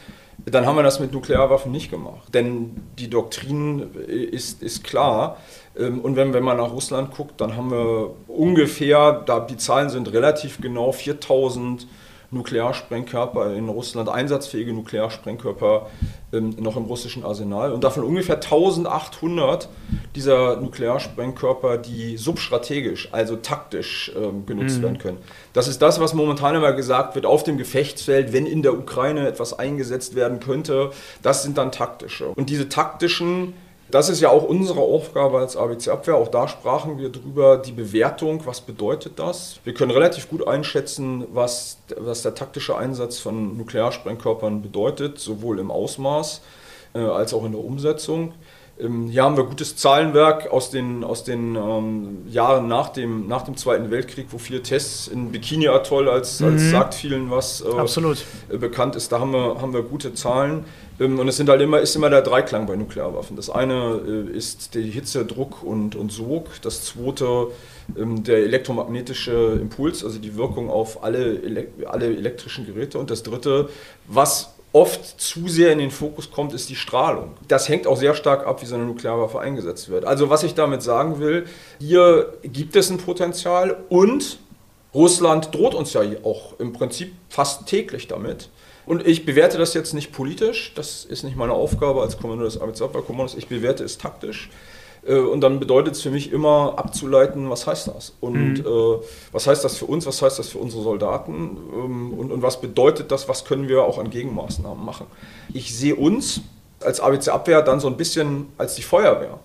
dann 0.47 0.67
haben 0.67 0.77
wir 0.77 0.82
das 0.82 1.00
mit 1.00 1.12
Nuklearwaffen 1.12 1.71
nicht 1.71 1.91
gemacht. 1.91 2.35
Denn 2.35 2.77
die 2.99 3.11
Doktrin 3.11 3.94
ist, 4.06 4.62
ist 4.62 4.85
klar. 4.85 5.37
Ähm, 5.78 6.00
und 6.00 6.17
wenn, 6.17 6.32
wenn 6.32 6.43
man 6.43 6.56
nach 6.56 6.72
Russland 6.72 7.14
guckt, 7.14 7.40
dann 7.40 7.56
haben 7.56 7.70
wir 7.70 8.11
ungefähr, 8.28 9.22
da 9.26 9.40
die 9.40 9.56
Zahlen 9.56 9.90
sind 9.90 10.12
relativ 10.12 10.61
genau, 10.61 10.93
4000 10.93 11.87
Nuklearsprengkörper 12.32 13.55
in 13.55 13.69
Russland, 13.69 14.08
einsatzfähige 14.08 14.72
Nuklearsprengkörper 14.72 15.88
ähm, 16.32 16.55
noch 16.61 16.76
im 16.76 16.84
russischen 16.84 17.25
Arsenal. 17.25 17.72
Und 17.72 17.82
davon 17.82 18.05
ungefähr 18.05 18.37
1800 18.37 19.69
dieser 20.14 20.56
Nuklearsprengkörper, 20.56 21.78
die 21.78 22.17
substrategisch, 22.17 23.08
also 23.11 23.37
taktisch 23.37 24.12
ähm, 24.17 24.46
genutzt 24.46 24.78
mhm. 24.78 24.82
werden 24.82 24.99
können. 24.99 25.19
Das 25.52 25.67
ist 25.67 25.82
das, 25.82 26.00
was 26.00 26.14
momentan 26.14 26.55
immer 26.55 26.72
gesagt 26.72 27.17
wird 27.17 27.26
auf 27.26 27.43
dem 27.43 27.58
Gefechtsfeld, 27.58 28.32
wenn 28.32 28.46
in 28.46 28.62
der 28.62 28.75
Ukraine 28.75 29.26
etwas 29.26 29.58
eingesetzt 29.58 30.14
werden 30.14 30.38
könnte. 30.38 30.90
Das 31.22 31.43
sind 31.43 31.58
dann 31.58 31.72
taktische. 31.72 32.28
Und 32.28 32.49
diese 32.49 32.69
taktischen 32.69 33.55
das 33.90 34.08
ist 34.08 34.20
ja 34.20 34.31
auch 34.31 34.44
unsere 34.44 34.81
Aufgabe 34.81 35.38
als 35.38 35.56
ABC-Abwehr. 35.56 36.16
Auch 36.16 36.28
da 36.28 36.48
sprachen 36.48 36.98
wir 36.98 37.10
drüber, 37.10 37.58
die 37.58 37.72
Bewertung, 37.72 38.44
was 38.46 38.60
bedeutet 38.60 39.19
das? 39.19 39.60
Wir 39.64 39.75
können 39.75 39.90
relativ 39.90 40.28
gut 40.28 40.46
einschätzen, 40.46 41.26
was, 41.32 41.78
was 41.96 42.22
der 42.22 42.34
taktische 42.34 42.76
Einsatz 42.76 43.19
von 43.19 43.56
Nuklearsprengkörpern 43.56 44.62
bedeutet, 44.62 45.19
sowohl 45.19 45.58
im 45.58 45.70
Ausmaß 45.70 46.40
äh, 46.94 46.98
als 47.00 47.34
auch 47.34 47.44
in 47.44 47.52
der 47.52 47.64
Umsetzung. 47.64 48.34
Ähm, 48.81 49.08
hier 49.08 49.25
haben 49.25 49.37
wir 49.37 49.44
gutes 49.44 49.76
Zahlenwerk 49.76 50.50
aus 50.50 50.70
den, 50.70 51.04
aus 51.04 51.25
den 51.25 51.56
ähm, 51.56 52.19
Jahren 52.28 52.69
nach 52.69 52.90
dem, 52.90 53.28
nach 53.28 53.43
dem 53.43 53.56
Zweiten 53.56 53.90
Weltkrieg, 53.90 54.26
wo 54.31 54.38
viele 54.38 54.62
Tests 54.62 55.08
in 55.08 55.32
Bikini-Atoll 55.32 56.08
als, 56.08 56.40
mhm. 56.40 56.48
als 56.48 56.70
sagt 56.70 56.94
vielen 56.94 57.31
was 57.31 57.62
äh, 57.62 58.56
bekannt 58.56 58.96
ist. 58.96 59.12
Da 59.12 59.20
haben 59.20 59.32
wir, 59.32 59.60
haben 59.60 59.72
wir 59.72 59.82
gute 59.82 60.15
Zahlen. 60.15 60.65
Ähm, 61.00 61.19
und 61.19 61.26
es 61.26 61.36
sind 61.36 61.48
halt 61.48 61.60
immer, 61.62 61.80
ist 61.80 61.96
immer 61.96 62.10
der 62.10 62.22
Dreiklang 62.22 62.66
bei 62.66 62.76
Nuklearwaffen. 62.76 63.36
Das 63.36 63.50
eine 63.50 64.00
äh, 64.06 64.36
ist 64.36 64.74
die 64.74 64.90
Hitze, 64.90 65.24
Druck 65.24 65.62
und, 65.62 65.96
und 65.96 66.12
Sog. 66.12 66.48
Das 66.62 66.84
zweite 66.84 67.48
ähm, 67.96 68.22
der 68.22 68.38
elektromagnetische 68.38 69.58
Impuls, 69.60 70.04
also 70.04 70.19
die 70.19 70.36
Wirkung 70.36 70.70
auf 70.70 71.02
alle, 71.02 71.66
alle 71.86 72.06
elektrischen 72.06 72.66
Geräte. 72.66 72.98
Und 72.98 73.10
das 73.10 73.22
dritte, 73.22 73.70
was 74.06 74.54
oft 74.72 75.20
zu 75.20 75.48
sehr 75.48 75.72
in 75.72 75.78
den 75.78 75.90
Fokus 75.90 76.30
kommt, 76.30 76.52
ist 76.52 76.69
die 76.69 76.76
Strahlung. 76.76 77.32
Das 77.48 77.69
hängt 77.69 77.86
auch 77.86 77.96
sehr 77.96 78.14
stark 78.14 78.46
ab, 78.46 78.62
wie 78.62 78.66
so 78.66 78.76
eine 78.76 78.84
Nuklearwaffe 78.84 79.40
eingesetzt 79.40 79.88
wird. 79.88 80.04
Also 80.04 80.30
was 80.30 80.44
ich 80.44 80.54
damit 80.54 80.82
sagen 80.82 81.19
will, 81.19 81.46
hier 81.80 82.34
gibt 82.44 82.76
es 82.76 82.90
ein 82.90 82.98
Potenzial 82.98 83.76
und 83.88 84.38
Russland 84.94 85.54
droht 85.54 85.74
uns 85.74 85.92
ja 85.92 86.02
auch 86.24 86.58
im 86.58 86.72
Prinzip 86.72 87.12
fast 87.28 87.66
täglich 87.66 88.06
damit. 88.06 88.48
Und 88.87 89.06
ich 89.06 89.27
bewerte 89.27 89.58
das 89.58 89.75
jetzt 89.75 89.94
nicht 89.94 90.13
politisch, 90.13 90.72
das 90.75 91.05
ist 91.05 91.22
nicht 91.22 91.37
meine 91.37 91.53
Aufgabe 91.53 92.03
als 92.03 92.19
Kommandeur 92.19 92.46
des 92.46 92.60
Arbeitsabwehrkommandos, 92.60 93.37
ich 93.37 93.49
bewerte 93.49 93.84
es 93.84 93.99
taktisch. 93.99 94.51
Äh, 95.06 95.15
und 95.19 95.41
dann 95.41 95.60
bedeutet 95.60 95.94
es 95.94 96.03
für 96.03 96.10
mich 96.10 96.32
immer 96.32 96.75
abzuleiten, 96.77 97.51
was 97.51 97.67
heißt 97.67 97.89
das? 97.89 98.15
Und 98.20 98.55
mhm. 98.55 98.67
äh, 98.67 99.05
was 99.32 99.46
heißt 99.46 99.65
das 99.65 99.77
für 99.77 99.87
uns, 99.87 100.06
was 100.06 100.22
heißt 100.22 100.39
das 100.39 100.49
für 100.49 100.58
unsere 100.58 100.82
Soldaten? 100.82 101.56
Ähm, 101.75 102.15
und, 102.15 102.32
und 102.32 102.43
was 102.43 102.60
bedeutet 102.60 103.10
das, 103.10 103.29
was 103.29 103.44
können 103.44 103.69
wir 103.69 103.82
auch 103.82 103.99
an 103.99 104.10
Gegenmaßnahmen 104.10 104.84
machen? 104.84 105.06
Ich 105.53 105.77
sehe 105.77 105.96
uns 105.96 106.41
als 106.82 107.01
ABC 107.01 107.31
Abwehr 107.31 107.63
dann 107.63 107.81
so 107.81 107.89
ein 107.89 107.96
bisschen 107.96 108.46
als 108.58 108.75
die 108.75 108.82
Feuerwehr. 108.82 109.39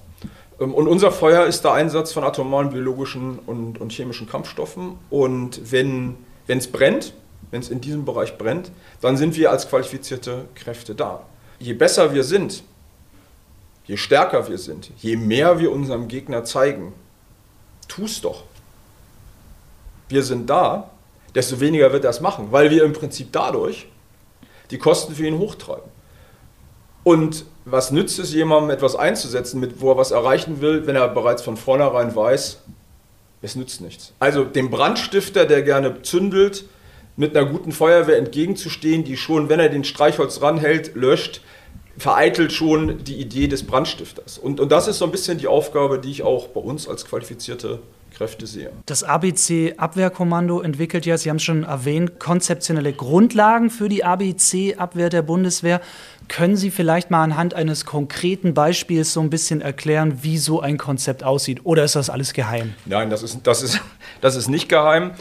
Ähm, 0.59 0.73
und 0.73 0.87
unser 0.87 1.11
Feuer 1.11 1.45
ist 1.45 1.63
der 1.63 1.73
Einsatz 1.73 2.11
von 2.11 2.23
atomaren, 2.23 2.69
biologischen 2.69 3.39
und, 3.45 3.79
und 3.79 3.91
chemischen 3.91 4.27
Kampfstoffen. 4.27 4.97
Und 5.09 5.71
wenn 5.71 6.15
es 6.47 6.67
brennt, 6.67 7.13
wenn 7.51 7.61
es 7.61 7.69
in 7.69 7.81
diesem 7.81 8.05
Bereich 8.05 8.37
brennt, 8.37 8.71
dann 9.01 9.17
sind 9.17 9.35
wir 9.35 9.51
als 9.51 9.69
qualifizierte 9.69 10.45
Kräfte 10.55 10.95
da. 10.95 11.23
Je 11.59 11.73
besser 11.73 12.13
wir 12.13 12.23
sind, 12.23 12.63
je 13.85 13.97
stärker 13.97 14.47
wir 14.49 14.57
sind, 14.57 14.91
je 14.97 15.15
mehr 15.15 15.59
wir 15.59 15.71
unserem 15.71 16.07
Gegner 16.07 16.43
zeigen, 16.43 16.93
tu's 17.87 18.21
doch. 18.21 18.43
Wir 20.09 20.23
sind 20.23 20.49
da, 20.49 20.91
desto 21.33 21.59
weniger 21.59 21.91
wird 21.91 22.03
er 22.03 22.09
es 22.09 22.21
machen, 22.21 22.51
weil 22.51 22.69
wir 22.69 22.83
im 22.83 22.93
Prinzip 22.93 23.29
dadurch 23.31 23.87
die 24.71 24.77
Kosten 24.77 25.15
für 25.15 25.27
ihn 25.27 25.37
hochtreiben. 25.37 25.89
Und 27.03 27.45
was 27.65 27.91
nützt 27.91 28.17
es 28.19 28.33
jemandem, 28.33 28.71
etwas 28.71 28.95
einzusetzen, 28.95 29.59
mit, 29.59 29.79
wo 29.79 29.91
er 29.91 29.97
was 29.97 30.11
erreichen 30.11 30.61
will, 30.61 30.87
wenn 30.87 30.95
er 30.95 31.07
bereits 31.07 31.43
von 31.43 31.57
vornherein 31.57 32.15
weiß, 32.15 32.59
es 33.41 33.55
nützt 33.55 33.81
nichts. 33.81 34.13
Also 34.19 34.43
dem 34.43 34.71
Brandstifter, 34.71 35.45
der 35.45 35.61
gerne 35.61 36.01
zündelt, 36.01 36.65
mit 37.17 37.35
einer 37.35 37.47
guten 37.47 37.71
Feuerwehr 37.71 38.17
entgegenzustehen, 38.17 39.03
die 39.03 39.17
schon, 39.17 39.49
wenn 39.49 39.59
er 39.59 39.69
den 39.69 39.83
Streichholz 39.83 40.41
ranhält, 40.41 40.95
löscht, 40.95 41.41
vereitelt 41.97 42.51
schon 42.51 43.03
die 43.03 43.15
Idee 43.15 43.47
des 43.47 43.63
Brandstifters. 43.63 44.37
Und, 44.37 44.59
und 44.59 44.71
das 44.71 44.87
ist 44.87 44.97
so 44.97 45.05
ein 45.05 45.11
bisschen 45.11 45.37
die 45.37 45.47
Aufgabe, 45.47 45.99
die 45.99 46.11
ich 46.11 46.23
auch 46.23 46.47
bei 46.49 46.59
uns 46.59 46.87
als 46.87 47.05
qualifizierte 47.05 47.79
Kräfte 48.15 48.47
sehe. 48.47 48.71
Das 48.85 49.03
ABC-Abwehrkommando 49.03 50.61
entwickelt 50.61 51.05
ja, 51.05 51.17
Sie 51.17 51.29
haben 51.29 51.37
es 51.37 51.43
schon 51.43 51.63
erwähnt, 51.63 52.19
konzeptionelle 52.19 52.93
Grundlagen 52.93 53.69
für 53.69 53.89
die 53.89 54.03
ABC-Abwehr 54.03 55.09
der 55.09 55.21
Bundeswehr. 55.21 55.81
Können 56.27 56.55
Sie 56.55 56.71
vielleicht 56.71 57.11
mal 57.11 57.23
anhand 57.23 57.53
eines 57.53 57.85
konkreten 57.85 58.53
Beispiels 58.53 59.13
so 59.13 59.21
ein 59.21 59.29
bisschen 59.29 59.61
erklären, 59.61 60.19
wie 60.23 60.37
so 60.37 60.61
ein 60.61 60.77
Konzept 60.77 61.23
aussieht? 61.23 61.61
Oder 61.65 61.83
ist 61.83 61.95
das 61.95 62.09
alles 62.09 62.33
geheim? 62.33 62.73
Nein, 62.85 63.09
das 63.09 63.21
ist, 63.21 63.39
das 63.43 63.61
ist, 63.61 63.81
das 64.21 64.35
ist 64.35 64.47
nicht 64.47 64.69
geheim. 64.69 65.11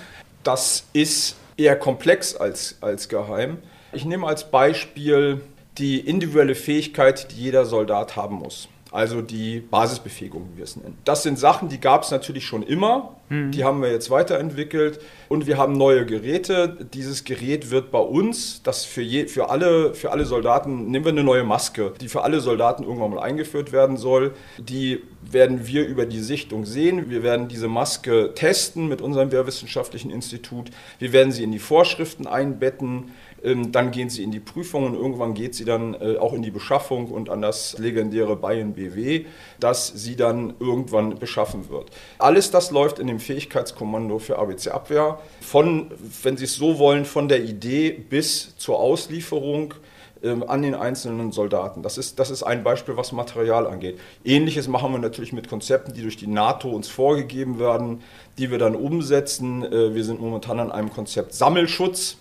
Das 0.45 0.85
ist 0.93 1.37
eher 1.57 1.77
komplex 1.77 2.35
als, 2.37 2.77
als 2.81 3.09
geheim. 3.09 3.59
Ich 3.93 4.05
nehme 4.05 4.27
als 4.27 4.51
Beispiel 4.51 5.41
die 5.79 6.01
individuelle 6.01 6.55
Fähigkeit, 6.55 7.31
die 7.33 7.43
jeder 7.43 7.65
Soldat 7.65 8.17
haben 8.17 8.37
muss 8.37 8.69
also 8.95 9.23
die 9.23 9.59
Basisbefähigung, 9.59 10.51
wie 10.53 10.59
wir 10.59 10.65
es 10.65 10.77
nennen. 10.77 10.97
Das 11.05 11.25
sind 11.25 11.37
Sachen, 11.37 11.69
die 11.69 11.81
gab 11.81 12.05
es 12.05 12.13
natürlich 12.13 12.47
schon 12.47 12.63
immer, 12.63 13.17
mhm. 13.29 13.51
die 13.51 13.65
haben 13.65 13.83
wir 13.83 13.91
jetzt 13.91 14.09
weiterentwickelt 14.09 15.01
und 15.29 15.49
wir 15.49 15.59
haben 15.59 15.73
neue 15.73 16.07
Geräte. 16.07 16.87
Dieses 16.95 17.25
Gerät 17.25 17.73
wird 17.73 17.91
bei 17.91 17.99
uns, 17.99 18.63
das 18.63 18.85
für, 18.85 19.03
je, 19.03 19.27
für, 19.27 19.51
alle, 19.51 19.95
für 19.95 20.13
alle 20.13 20.25
Soldaten, 20.25 20.93
nehmen 20.93 21.05
wir 21.05 21.11
eine 21.11 21.25
neue 21.25 21.43
Maske, 21.43 21.93
die 22.01 22.09
für 22.09 22.23
alle 22.23 22.39
Soldaten 22.39 22.85
irgendwann 22.85 23.11
mal 23.11 23.21
eingeführt 23.21 23.73
werden 23.73 23.97
soll. 23.97 24.33
Die 24.59 25.03
werden 25.23 25.67
wir 25.67 25.85
über 25.87 26.07
die 26.07 26.21
Sichtung 26.21 26.65
sehen. 26.65 27.11
Wir 27.11 27.25
werden 27.25 27.49
diese 27.49 27.67
Maske 27.67 28.33
testen 28.37 28.89
mit 28.89 29.03
unserem 29.03 29.33
Wehrwissenschaftlichen 29.33 30.13
Institut. 30.13 30.71
Wir 31.01 31.13
werden 31.13 31.33
sie 31.33 31.43
in 31.43 31.51
die 31.51 31.59
Vorschriften 31.59 32.29
einbetten. 32.29 33.11
Ähm, 33.45 33.73
dann 33.73 33.91
gehen 33.91 34.09
sie 34.09 34.23
in 34.23 34.31
die 34.31 34.41
Prüfung 34.41 34.87
und 34.87 34.95
irgendwann 34.95 35.35
geht 35.35 35.55
sie 35.55 35.65
dann 35.65 35.95
äh, 35.95 36.17
auch 36.17 36.33
in 36.33 36.43
die 36.43 36.51
Beschaffung 36.51 37.09
und 37.09 37.29
an 37.29 37.43
das 37.43 37.79
legendäre 37.79 38.37
Bayern 38.37 38.73
BW, 38.73 39.27
das 39.61 39.89
sie 39.89 40.17
dann 40.17 40.55
irgendwann 40.59 41.19
beschaffen 41.19 41.69
wird. 41.69 41.91
Alles 42.19 42.51
das 42.51 42.71
läuft 42.71 42.99
in 42.99 43.07
dem 43.07 43.21
Fähigkeitskommando 43.21 44.19
für 44.19 44.39
ABC 44.39 44.71
Abwehr. 44.71 45.19
Von, 45.41 45.91
wenn 46.23 46.37
Sie 46.37 46.45
es 46.45 46.55
so 46.55 46.79
wollen, 46.79 47.05
von 47.05 47.29
der 47.29 47.45
Idee 47.45 47.91
bis 47.91 48.57
zur 48.57 48.79
Auslieferung 48.79 49.75
ähm, 50.23 50.43
an 50.49 50.63
den 50.63 50.75
einzelnen 50.75 51.33
Soldaten. 51.33 51.83
Das 51.83 51.99
ist, 51.99 52.19
das 52.19 52.31
ist 52.31 52.43
ein 52.43 52.65
Beispiel, 52.65 52.97
was 52.97 53.13
Material 53.13 53.67
angeht. 53.67 54.01
Ähnliches 54.25 54.69
machen 54.69 54.91
wir 54.93 54.99
natürlich 54.99 55.35
mit 55.35 55.49
Konzepten, 55.49 55.93
die 55.93 56.01
durch 56.01 56.17
die 56.17 56.27
NATO 56.27 56.71
uns 56.71 56.89
vorgegeben 56.89 57.59
werden, 57.59 58.01
die 58.39 58.51
wir 58.51 58.59
dann 58.59 58.75
umsetzen. 58.75 59.63
Äh, 59.63 59.95
wir 59.95 60.03
sind 60.03 60.21
momentan 60.21 60.61
an 60.61 60.73
einem 60.73 60.91
Konzept 60.91 61.35
Sammelschutz 61.35 62.17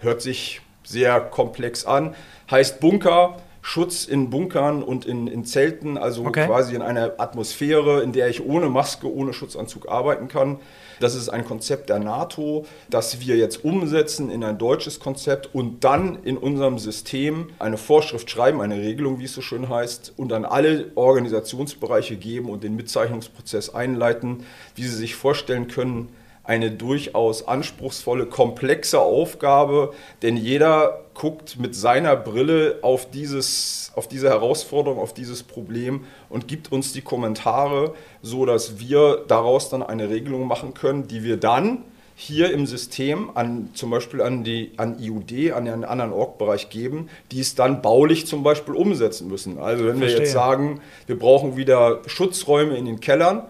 hört 0.00 0.22
sich 0.22 0.60
sehr 0.84 1.20
komplex 1.20 1.84
an, 1.84 2.14
heißt 2.50 2.80
Bunker. 2.80 3.36
Schutz 3.60 4.06
in 4.06 4.30
Bunkern 4.30 4.82
und 4.82 5.04
in, 5.04 5.26
in 5.26 5.44
Zelten, 5.44 5.98
also 5.98 6.24
okay. 6.24 6.46
quasi 6.46 6.74
in 6.74 6.80
einer 6.80 7.14
Atmosphäre, 7.18 8.02
in 8.02 8.12
der 8.12 8.28
ich 8.28 8.42
ohne 8.42 8.70
Maske, 8.70 9.12
ohne 9.12 9.34
Schutzanzug 9.34 9.90
arbeiten 9.90 10.28
kann. 10.28 10.58
Das 11.00 11.14
ist 11.14 11.28
ein 11.28 11.44
Konzept 11.44 11.90
der 11.90 11.98
NATO, 11.98 12.64
das 12.88 13.20
wir 13.20 13.36
jetzt 13.36 13.64
umsetzen 13.64 14.30
in 14.30 14.42
ein 14.42 14.56
deutsches 14.56 15.00
Konzept 15.00 15.54
und 15.54 15.84
dann 15.84 16.22
in 16.24 16.38
unserem 16.38 16.78
System 16.78 17.50
eine 17.58 17.76
Vorschrift 17.76 18.30
schreiben, 18.30 18.62
eine 18.62 18.78
Regelung, 18.78 19.18
wie 19.20 19.24
es 19.24 19.34
so 19.34 19.42
schön 19.42 19.68
heißt, 19.68 20.14
und 20.16 20.32
an 20.32 20.46
alle 20.46 20.90
Organisationsbereiche 20.94 22.16
geben 22.16 22.48
und 22.48 22.64
den 22.64 22.74
Mitzeichnungsprozess 22.74 23.74
einleiten, 23.74 24.44
wie 24.76 24.84
Sie 24.84 24.96
sich 24.96 25.14
vorstellen 25.14 25.68
können 25.68 26.08
eine 26.48 26.70
durchaus 26.70 27.46
anspruchsvolle, 27.46 28.24
komplexe 28.24 28.98
Aufgabe, 29.00 29.92
denn 30.22 30.38
jeder 30.38 31.04
guckt 31.12 31.58
mit 31.58 31.74
seiner 31.74 32.16
Brille 32.16 32.78
auf, 32.80 33.10
dieses, 33.10 33.92
auf 33.94 34.08
diese 34.08 34.30
Herausforderung, 34.30 34.98
auf 34.98 35.12
dieses 35.12 35.42
Problem 35.42 36.06
und 36.30 36.48
gibt 36.48 36.72
uns 36.72 36.94
die 36.94 37.02
Kommentare, 37.02 37.92
so 38.22 38.46
dass 38.46 38.80
wir 38.80 39.24
daraus 39.28 39.68
dann 39.68 39.82
eine 39.82 40.08
Regelung 40.08 40.46
machen 40.46 40.72
können, 40.72 41.06
die 41.06 41.22
wir 41.22 41.36
dann 41.36 41.84
hier 42.16 42.50
im 42.50 42.66
System 42.66 43.30
an, 43.34 43.68
zum 43.74 43.90
Beispiel 43.90 44.22
an, 44.22 44.42
die, 44.42 44.72
an 44.78 44.98
IUD, 44.98 45.52
an 45.52 45.66
den 45.66 45.84
anderen 45.84 46.12
Org-Bereich 46.12 46.70
geben, 46.70 47.10
die 47.30 47.40
es 47.40 47.56
dann 47.56 47.82
baulich 47.82 48.26
zum 48.26 48.42
Beispiel 48.42 48.74
umsetzen 48.74 49.28
müssen. 49.28 49.58
Also 49.58 49.84
wenn 49.84 49.98
Verstehe. 49.98 50.18
wir 50.18 50.24
jetzt 50.24 50.32
sagen, 50.32 50.80
wir 51.06 51.18
brauchen 51.18 51.58
wieder 51.58 52.00
Schutzräume 52.06 52.76
in 52.76 52.86
den 52.86 53.00
Kellern, 53.00 53.42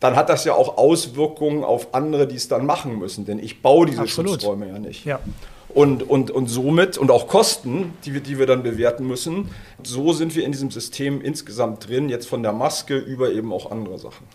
dann 0.00 0.16
hat 0.16 0.30
das 0.30 0.44
ja 0.44 0.54
auch 0.54 0.78
Auswirkungen 0.78 1.62
auf 1.62 1.94
andere, 1.94 2.26
die 2.26 2.36
es 2.36 2.48
dann 2.48 2.66
machen 2.66 2.98
müssen. 2.98 3.26
Denn 3.26 3.38
ich 3.38 3.62
baue 3.62 3.86
diese 3.86 4.02
Absolut. 4.02 4.32
Schutzräume 4.32 4.68
ja 4.68 4.78
nicht. 4.78 5.04
Ja. 5.04 5.20
Und, 5.68 6.02
und, 6.02 6.32
und 6.32 6.48
somit, 6.48 6.98
und 6.98 7.10
auch 7.12 7.28
Kosten, 7.28 7.92
die 8.04 8.14
wir, 8.14 8.20
die 8.20 8.38
wir 8.38 8.46
dann 8.46 8.64
bewerten 8.64 9.06
müssen, 9.06 9.50
so 9.84 10.12
sind 10.12 10.34
wir 10.34 10.44
in 10.44 10.50
diesem 10.50 10.70
System 10.70 11.20
insgesamt 11.20 11.88
drin, 11.88 12.08
jetzt 12.08 12.26
von 12.26 12.42
der 12.42 12.52
Maske 12.52 12.96
über 12.96 13.30
eben 13.30 13.52
auch 13.52 13.70
andere 13.70 13.98
Sachen. 13.98 14.26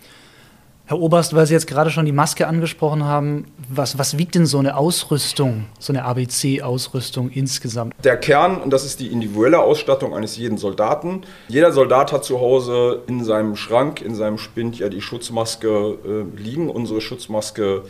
Herr 0.87 0.99
Oberst, 0.99 1.35
weil 1.35 1.47
Sie 1.47 1.53
jetzt 1.53 1.65
gerade 1.65 1.89
schon 1.89 2.05
die 2.05 2.11
Maske 2.11 2.45
angesprochen 2.45 3.05
haben, 3.05 3.45
was, 3.69 3.97
was 3.97 4.19
wiegt 4.19 4.35
denn 4.35 4.45
so 4.45 4.59
eine 4.59 4.77
Ausrüstung, 4.77 5.65
so 5.79 5.91
eine 5.91 6.05
ABC-Ausrüstung 6.05 7.31
insgesamt? 7.31 7.95
Der 8.03 8.17
Kern, 8.17 8.61
und 8.61 8.69
das 8.71 8.85
ist 8.85 8.99
die 8.99 9.07
individuelle 9.07 9.59
Ausstattung 9.59 10.13
eines 10.13 10.37
jeden 10.37 10.59
Soldaten. 10.59 11.21
Jeder 11.47 11.71
Soldat 11.71 12.11
hat 12.11 12.23
zu 12.23 12.39
Hause 12.39 13.01
in 13.07 13.23
seinem 13.23 13.55
Schrank, 13.55 13.99
in 14.01 14.13
seinem 14.13 14.37
Spind 14.37 14.77
ja 14.77 14.89
die 14.89 15.01
Schutzmaske 15.01 15.97
äh, 16.05 16.39
liegen. 16.39 16.69
Unsere 16.69 17.01
Schutzmaske 17.01 17.81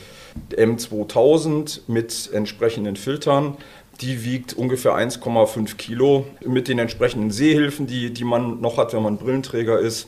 M2000 0.51 1.81
mit 1.87 2.29
entsprechenden 2.31 2.95
Filtern. 2.95 3.57
Die 3.99 4.23
wiegt 4.23 4.53
ungefähr 4.53 4.93
1,5 4.93 5.75
Kilo 5.75 6.25
mit 6.45 6.69
den 6.69 6.79
entsprechenden 6.79 7.31
Sehhilfen, 7.31 7.87
die, 7.87 8.13
die 8.13 8.23
man 8.23 8.61
noch 8.61 8.77
hat, 8.77 8.93
wenn 8.93 9.03
man 9.03 9.17
Brillenträger 9.17 9.79
ist. 9.79 10.07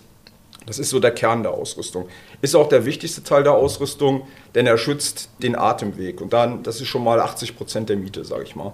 Das 0.68 0.78
ist 0.78 0.90
so 0.90 1.00
der 1.00 1.12
Kern 1.12 1.42
der 1.42 1.54
Ausrüstung. 1.54 2.08
Ist 2.42 2.56
auch 2.56 2.70
der 2.70 2.86
wichtigste 2.86 3.24
Teil 3.24 3.44
der 3.44 3.54
Ausrüstung, 3.54 4.28
denn 4.54 4.68
er 4.68 4.78
schützt 4.78 5.30
den 5.42 5.56
Atemweg. 5.56 6.22
Und 6.22 6.34
dann, 6.34 6.62
das 6.62 6.82
ist 6.82 6.88
schon 6.88 7.04
mal 7.04 7.20
80 7.20 7.56
Prozent 7.56 7.90
der 7.90 7.96
Miete, 7.96 8.24
sage 8.26 8.44
ich 8.44 8.56
mal. 8.56 8.74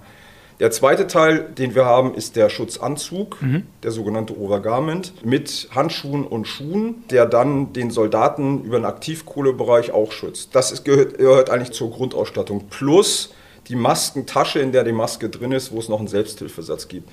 Der 0.60 0.72
zweite 0.72 1.08
Teil, 1.08 1.52
den 1.58 1.76
wir 1.76 1.86
haben, 1.86 2.16
ist 2.16 2.36
der 2.36 2.50
Schutzanzug, 2.50 3.42
mhm. 3.42 3.68
der 3.84 3.92
sogenannte 3.92 4.38
Overgarment, 4.38 5.26
mit 5.26 5.70
Handschuhen 5.74 6.26
und 6.26 6.48
Schuhen, 6.48 7.04
der 7.10 7.26
dann 7.26 7.74
den 7.74 7.92
Soldaten 7.92 8.64
über 8.64 8.78
den 8.78 8.86
Aktivkohlebereich 8.86 9.92
auch 9.92 10.12
schützt. 10.12 10.56
Das 10.56 10.72
ist, 10.72 10.86
gehört, 10.86 11.18
gehört 11.18 11.50
eigentlich 11.50 11.72
zur 11.72 11.92
Grundausstattung. 11.92 12.68
Plus 12.70 13.34
die 13.68 13.76
Maskentasche, 13.76 14.60
in 14.60 14.72
der 14.72 14.84
die 14.84 14.92
Maske 14.92 15.30
drin 15.30 15.52
ist, 15.52 15.72
wo 15.72 15.80
es 15.80 15.90
noch 15.90 16.00
einen 16.00 16.08
Selbsthilfesatz 16.08 16.88
gibt. 16.88 17.10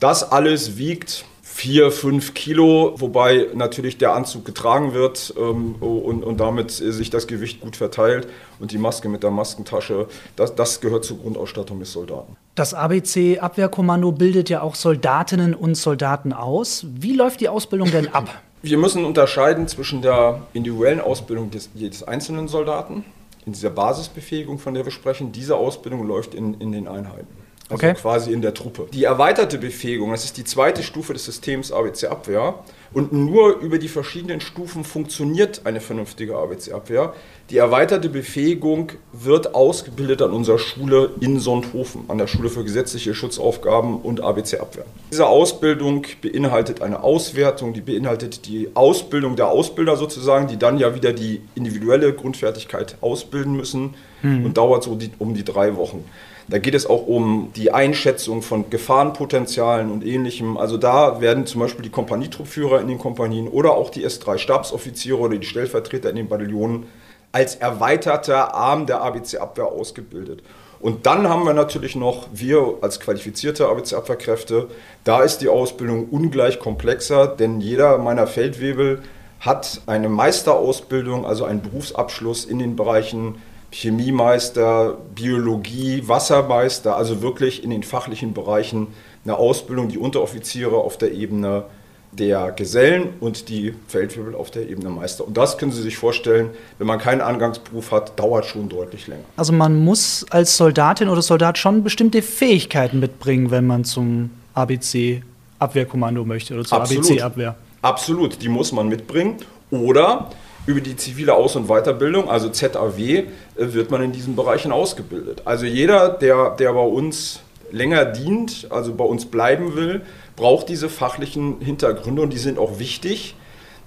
Das 0.00 0.30
alles 0.30 0.76
wiegt 0.76 1.24
4, 1.58 1.90
5 1.90 2.34
Kilo, 2.34 2.94
wobei 2.98 3.48
natürlich 3.52 3.98
der 3.98 4.12
Anzug 4.12 4.44
getragen 4.44 4.94
wird 4.94 5.34
ähm, 5.36 5.74
und, 5.80 6.22
und 6.22 6.38
damit 6.38 6.70
sich 6.70 7.10
das 7.10 7.26
Gewicht 7.26 7.60
gut 7.60 7.74
verteilt 7.74 8.28
und 8.60 8.70
die 8.70 8.78
Maske 8.78 9.08
mit 9.08 9.24
der 9.24 9.32
Maskentasche, 9.32 10.06
das, 10.36 10.54
das 10.54 10.80
gehört 10.80 11.04
zur 11.04 11.18
Grundausstattung 11.18 11.80
des 11.80 11.92
Soldaten. 11.92 12.36
Das 12.54 12.74
ABC-Abwehrkommando 12.74 14.12
bildet 14.12 14.50
ja 14.50 14.62
auch 14.62 14.76
Soldatinnen 14.76 15.52
und 15.52 15.74
Soldaten 15.74 16.32
aus. 16.32 16.86
Wie 16.88 17.14
läuft 17.14 17.40
die 17.40 17.48
Ausbildung 17.48 17.90
denn 17.90 18.06
ab? 18.06 18.28
Wir 18.62 18.78
müssen 18.78 19.04
unterscheiden 19.04 19.66
zwischen 19.66 20.00
der 20.00 20.42
individuellen 20.52 21.00
Ausbildung 21.00 21.50
des, 21.50 21.70
jedes 21.74 22.04
einzelnen 22.04 22.46
Soldaten, 22.46 23.04
in 23.46 23.52
dieser 23.52 23.70
Basisbefähigung, 23.70 24.60
von 24.60 24.74
der 24.74 24.84
wir 24.84 24.92
sprechen. 24.92 25.32
Diese 25.32 25.56
Ausbildung 25.56 26.06
läuft 26.06 26.34
in, 26.34 26.54
in 26.60 26.70
den 26.70 26.86
Einheiten. 26.86 27.47
Also 27.70 27.86
okay. 27.86 27.94
quasi 27.94 28.32
in 28.32 28.40
der 28.40 28.54
Truppe. 28.54 28.86
Die 28.92 29.04
erweiterte 29.04 29.58
Befähigung, 29.58 30.10
das 30.10 30.24
ist 30.24 30.38
die 30.38 30.44
zweite 30.44 30.82
Stufe 30.82 31.12
des 31.12 31.26
Systems 31.26 31.70
ABC-Abwehr. 31.70 32.54
Und 32.94 33.12
nur 33.12 33.58
über 33.58 33.78
die 33.78 33.88
verschiedenen 33.88 34.40
Stufen 34.40 34.82
funktioniert 34.82 35.62
eine 35.64 35.80
vernünftige 35.80 36.36
ABC-Abwehr. 36.36 37.12
Die 37.50 37.58
erweiterte 37.58 38.08
Befähigung 38.08 38.92
wird 39.12 39.54
ausgebildet 39.54 40.22
an 40.22 40.32
unserer 40.32 40.58
Schule 40.58 41.10
in 41.20 41.38
Sonthofen, 41.38 42.04
an 42.08 42.16
der 42.16 42.26
Schule 42.26 42.48
für 42.48 42.64
gesetzliche 42.64 43.14
Schutzaufgaben 43.14 44.00
und 44.00 44.22
ABC-Abwehr. 44.22 44.86
Diese 45.10 45.26
Ausbildung 45.26 46.06
beinhaltet 46.22 46.80
eine 46.80 47.02
Auswertung, 47.02 47.74
die 47.74 47.82
beinhaltet 47.82 48.46
die 48.46 48.70
Ausbildung 48.72 49.36
der 49.36 49.48
Ausbilder 49.48 49.96
sozusagen, 49.96 50.48
die 50.48 50.58
dann 50.58 50.78
ja 50.78 50.94
wieder 50.94 51.12
die 51.12 51.42
individuelle 51.54 52.14
Grundfertigkeit 52.14 52.96
ausbilden 53.02 53.54
müssen 53.54 53.94
mhm. 54.22 54.46
und 54.46 54.56
dauert 54.56 54.84
so 54.84 54.94
die, 54.94 55.10
um 55.18 55.34
die 55.34 55.44
drei 55.44 55.76
Wochen. 55.76 56.04
Da 56.50 56.58
geht 56.58 56.74
es 56.74 56.86
auch 56.86 57.06
um 57.06 57.52
die 57.56 57.72
Einschätzung 57.72 58.40
von 58.40 58.70
Gefahrenpotenzialen 58.70 59.90
und 59.90 60.04
ähnlichem. 60.04 60.56
Also 60.56 60.78
da 60.78 61.20
werden 61.20 61.44
zum 61.44 61.60
Beispiel 61.60 61.82
die 61.82 61.90
Kompanietruppführer 61.90 62.80
in 62.80 62.88
den 62.88 62.98
Kompanien 62.98 63.48
oder 63.48 63.72
auch 63.72 63.90
die 63.90 64.06
S3-Stabsoffiziere 64.06 65.18
oder 65.18 65.36
die 65.36 65.46
Stellvertreter 65.46 66.08
in 66.08 66.16
den 66.16 66.28
Bataillonen 66.28 66.86
als 67.32 67.56
erweiterter 67.56 68.54
Arm 68.54 68.86
der 68.86 69.02
ABC-Abwehr 69.02 69.66
ausgebildet. 69.66 70.42
Und 70.80 71.04
dann 71.04 71.28
haben 71.28 71.44
wir 71.44 71.52
natürlich 71.52 71.96
noch, 71.96 72.28
wir 72.32 72.78
als 72.80 73.00
qualifizierte 73.00 73.68
ABC-Abwehrkräfte, 73.68 74.68
da 75.04 75.22
ist 75.22 75.38
die 75.38 75.48
Ausbildung 75.48 76.08
ungleich 76.08 76.60
komplexer, 76.60 77.26
denn 77.26 77.60
jeder 77.60 77.98
meiner 77.98 78.26
Feldwebel 78.26 79.02
hat 79.40 79.82
eine 79.86 80.08
Meisterausbildung, 80.08 81.26
also 81.26 81.44
einen 81.44 81.60
Berufsabschluss 81.60 82.44
in 82.44 82.58
den 82.58 82.76
Bereichen 82.76 83.42
Chemiemeister, 83.70 84.96
Biologie, 85.14 86.02
Wassermeister, 86.06 86.96
also 86.96 87.22
wirklich 87.22 87.62
in 87.62 87.70
den 87.70 87.82
fachlichen 87.82 88.32
Bereichen 88.32 88.88
eine 89.24 89.36
Ausbildung, 89.36 89.88
die 89.88 89.98
Unteroffiziere 89.98 90.76
auf 90.76 90.96
der 90.96 91.12
Ebene 91.12 91.64
der 92.12 92.52
Gesellen 92.52 93.10
und 93.20 93.48
die 93.50 93.74
Feldwebel 93.86 94.34
auf 94.34 94.50
der 94.50 94.68
Ebene 94.68 94.88
Meister. 94.88 95.26
Und 95.26 95.36
das 95.36 95.58
können 95.58 95.72
Sie 95.72 95.82
sich 95.82 95.98
vorstellen, 95.98 96.50
wenn 96.78 96.86
man 96.86 96.98
keinen 96.98 97.20
Angangsberuf 97.20 97.92
hat, 97.92 98.18
dauert 98.18 98.46
schon 98.46 98.68
deutlich 98.68 99.06
länger. 99.06 99.24
Also 99.36 99.52
man 99.52 99.84
muss 99.84 100.24
als 100.30 100.56
Soldatin 100.56 101.08
oder 101.08 101.20
Soldat 101.20 101.58
schon 101.58 101.84
bestimmte 101.84 102.22
Fähigkeiten 102.22 103.00
mitbringen, 103.00 103.50
wenn 103.50 103.66
man 103.66 103.84
zum 103.84 104.30
ABC-Abwehrkommando 104.54 106.24
möchte 106.24 106.54
oder 106.54 106.64
zur 106.64 106.80
ABC-Abwehr. 106.80 107.56
Absolut, 107.82 108.40
die 108.42 108.48
muss 108.48 108.72
man 108.72 108.88
mitbringen. 108.88 109.36
Oder 109.70 110.30
über 110.68 110.82
die 110.82 110.96
zivile 110.96 111.34
Aus- 111.34 111.56
und 111.56 111.66
Weiterbildung, 111.68 112.28
also 112.28 112.50
ZAW, 112.50 112.98
äh, 112.98 113.24
wird 113.56 113.90
man 113.90 114.02
in 114.02 114.12
diesen 114.12 114.36
Bereichen 114.36 114.70
ausgebildet. 114.70 115.40
Also 115.46 115.64
jeder, 115.64 116.10
der, 116.10 116.50
der 116.50 116.74
bei 116.74 116.82
uns 116.82 117.40
länger 117.72 118.04
dient, 118.04 118.66
also 118.68 118.94
bei 118.94 119.04
uns 119.04 119.24
bleiben 119.24 119.76
will, 119.76 120.02
braucht 120.36 120.68
diese 120.68 120.90
fachlichen 120.90 121.60
Hintergründe 121.60 122.20
und 122.20 122.34
die 122.34 122.38
sind 122.38 122.58
auch 122.58 122.78
wichtig. 122.78 123.34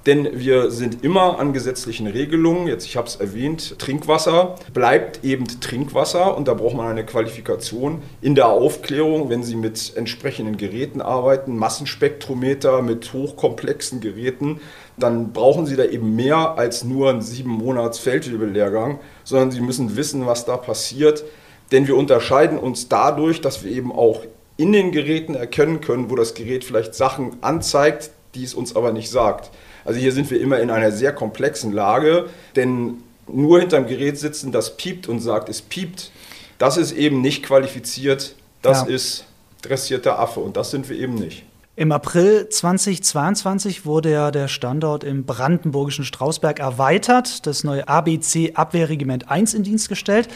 Denn 0.08 0.28
wir 0.34 0.72
sind 0.72 1.04
immer 1.04 1.38
an 1.38 1.54
gesetzlichen 1.54 2.08
Regelungen. 2.08 2.68
Jetzt, 2.68 2.86
ich 2.86 2.98
habe 2.98 3.08
es 3.08 3.18
erwähnt, 3.18 3.78
Trinkwasser 3.78 4.56
bleibt 4.74 5.24
eben 5.24 5.46
Trinkwasser 5.60 6.36
und 6.36 6.48
da 6.48 6.56
braucht 6.56 6.76
man 6.76 6.88
eine 6.88 7.06
Qualifikation 7.06 8.02
in 8.20 8.34
der 8.34 8.48
Aufklärung, 8.48 9.30
wenn 9.30 9.44
Sie 9.44 9.56
mit 9.56 9.96
entsprechenden 9.96 10.58
Geräten 10.58 11.02
arbeiten, 11.02 11.56
Massenspektrometer 11.56 12.82
mit 12.82 13.14
hochkomplexen 13.14 14.02
Geräten, 14.02 14.60
dann 14.98 15.34
brauchen 15.34 15.68
Sie 15.68 15.76
da 15.76 15.86
eben 15.86 16.16
mehr 16.16 16.58
als 16.58 16.84
nur 16.84 17.12
einen 17.12 17.22
sieben 17.22 17.52
Monats 17.52 18.00
Feldwebellehrgang, 18.00 19.00
sondern 19.24 19.52
Sie 19.52 19.62
müssen 19.62 19.96
wissen, 19.96 20.26
was 20.26 20.46
da 20.46 20.58
passiert. 20.58 21.24
Denn 21.72 21.88
wir 21.88 21.96
unterscheiden 21.96 22.58
uns 22.58 22.90
dadurch, 22.90 23.40
dass 23.40 23.64
wir 23.64 23.72
eben 23.72 23.92
auch 23.92 24.24
in 24.58 24.74
den 24.74 24.92
Geräten 24.92 25.36
erkennen 25.36 25.80
können, 25.80 26.10
wo 26.10 26.16
das 26.16 26.34
Gerät 26.34 26.64
vielleicht 26.64 26.96
Sachen 26.96 27.38
anzeigt, 27.42 28.12
die 28.36 28.44
es 28.44 28.54
uns 28.54 28.76
aber 28.76 28.92
nicht 28.92 29.10
sagt. 29.10 29.52
Also 29.86 30.00
hier 30.00 30.12
sind 30.12 30.30
wir 30.30 30.40
immer 30.40 30.60
in 30.60 30.70
einer 30.70 30.92
sehr 30.92 31.14
komplexen 31.14 31.72
Lage, 31.72 32.30
denn 32.56 33.04
nur 33.28 33.60
hinterm 33.60 33.88
Gerät 33.88 34.18
sitzen, 34.18 34.52
das 34.52 34.78
piept 34.78 35.08
und 35.08 35.20
sagt, 35.20 35.50
es 35.50 35.62
piept, 35.62 36.12
das 36.58 36.78
ist 36.78 36.92
eben 36.92 37.22
nicht 37.22 37.44
qualifiziert, 37.44 38.36
das 38.62 38.82
ja. 38.82 38.94
ist 38.94 39.26
dressierter 39.62 40.20
Affe 40.20 40.40
und 40.40 40.58
das 40.58 40.72
sind 40.72 40.90
wir 40.90 40.98
eben 40.98 41.16
nicht. 41.16 41.44
Im 41.78 41.92
April 41.92 42.50
2022 42.50 43.86
wurde 43.86 44.12
ja 44.12 44.30
der 44.30 44.48
Standort 44.48 45.04
im 45.04 45.26
brandenburgischen 45.26 46.04
Strausberg 46.04 46.60
erweitert, 46.60 47.48
das 47.48 47.64
neue 47.64 47.88
ABC 47.88 48.52
Abwehrregiment 48.54 49.32
1 49.32 49.54
in 49.54 49.64
Dienst 49.64 49.88
gestellt. 49.88 50.28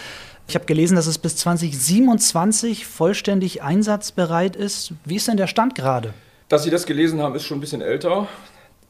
Ich 0.48 0.56
habe 0.56 0.66
gelesen, 0.66 0.96
dass 0.96 1.08
es 1.08 1.18
bis 1.18 1.36
2027 1.38 2.86
vollständig 2.86 3.62
einsatzbereit 3.64 4.56
ist. 4.56 4.94
Wie 5.04 5.16
ist 5.18 5.28
denn 5.28 5.38
der 5.38 5.48
Stand 5.48 5.75
gerade? 5.75 6.14
Dass 6.50 6.64
Sie 6.64 6.70
das 6.70 6.86
gelesen 6.86 7.22
haben, 7.22 7.36
ist 7.36 7.44
schon 7.44 7.58
ein 7.58 7.62
bisschen 7.62 7.82
älter. 7.82 8.28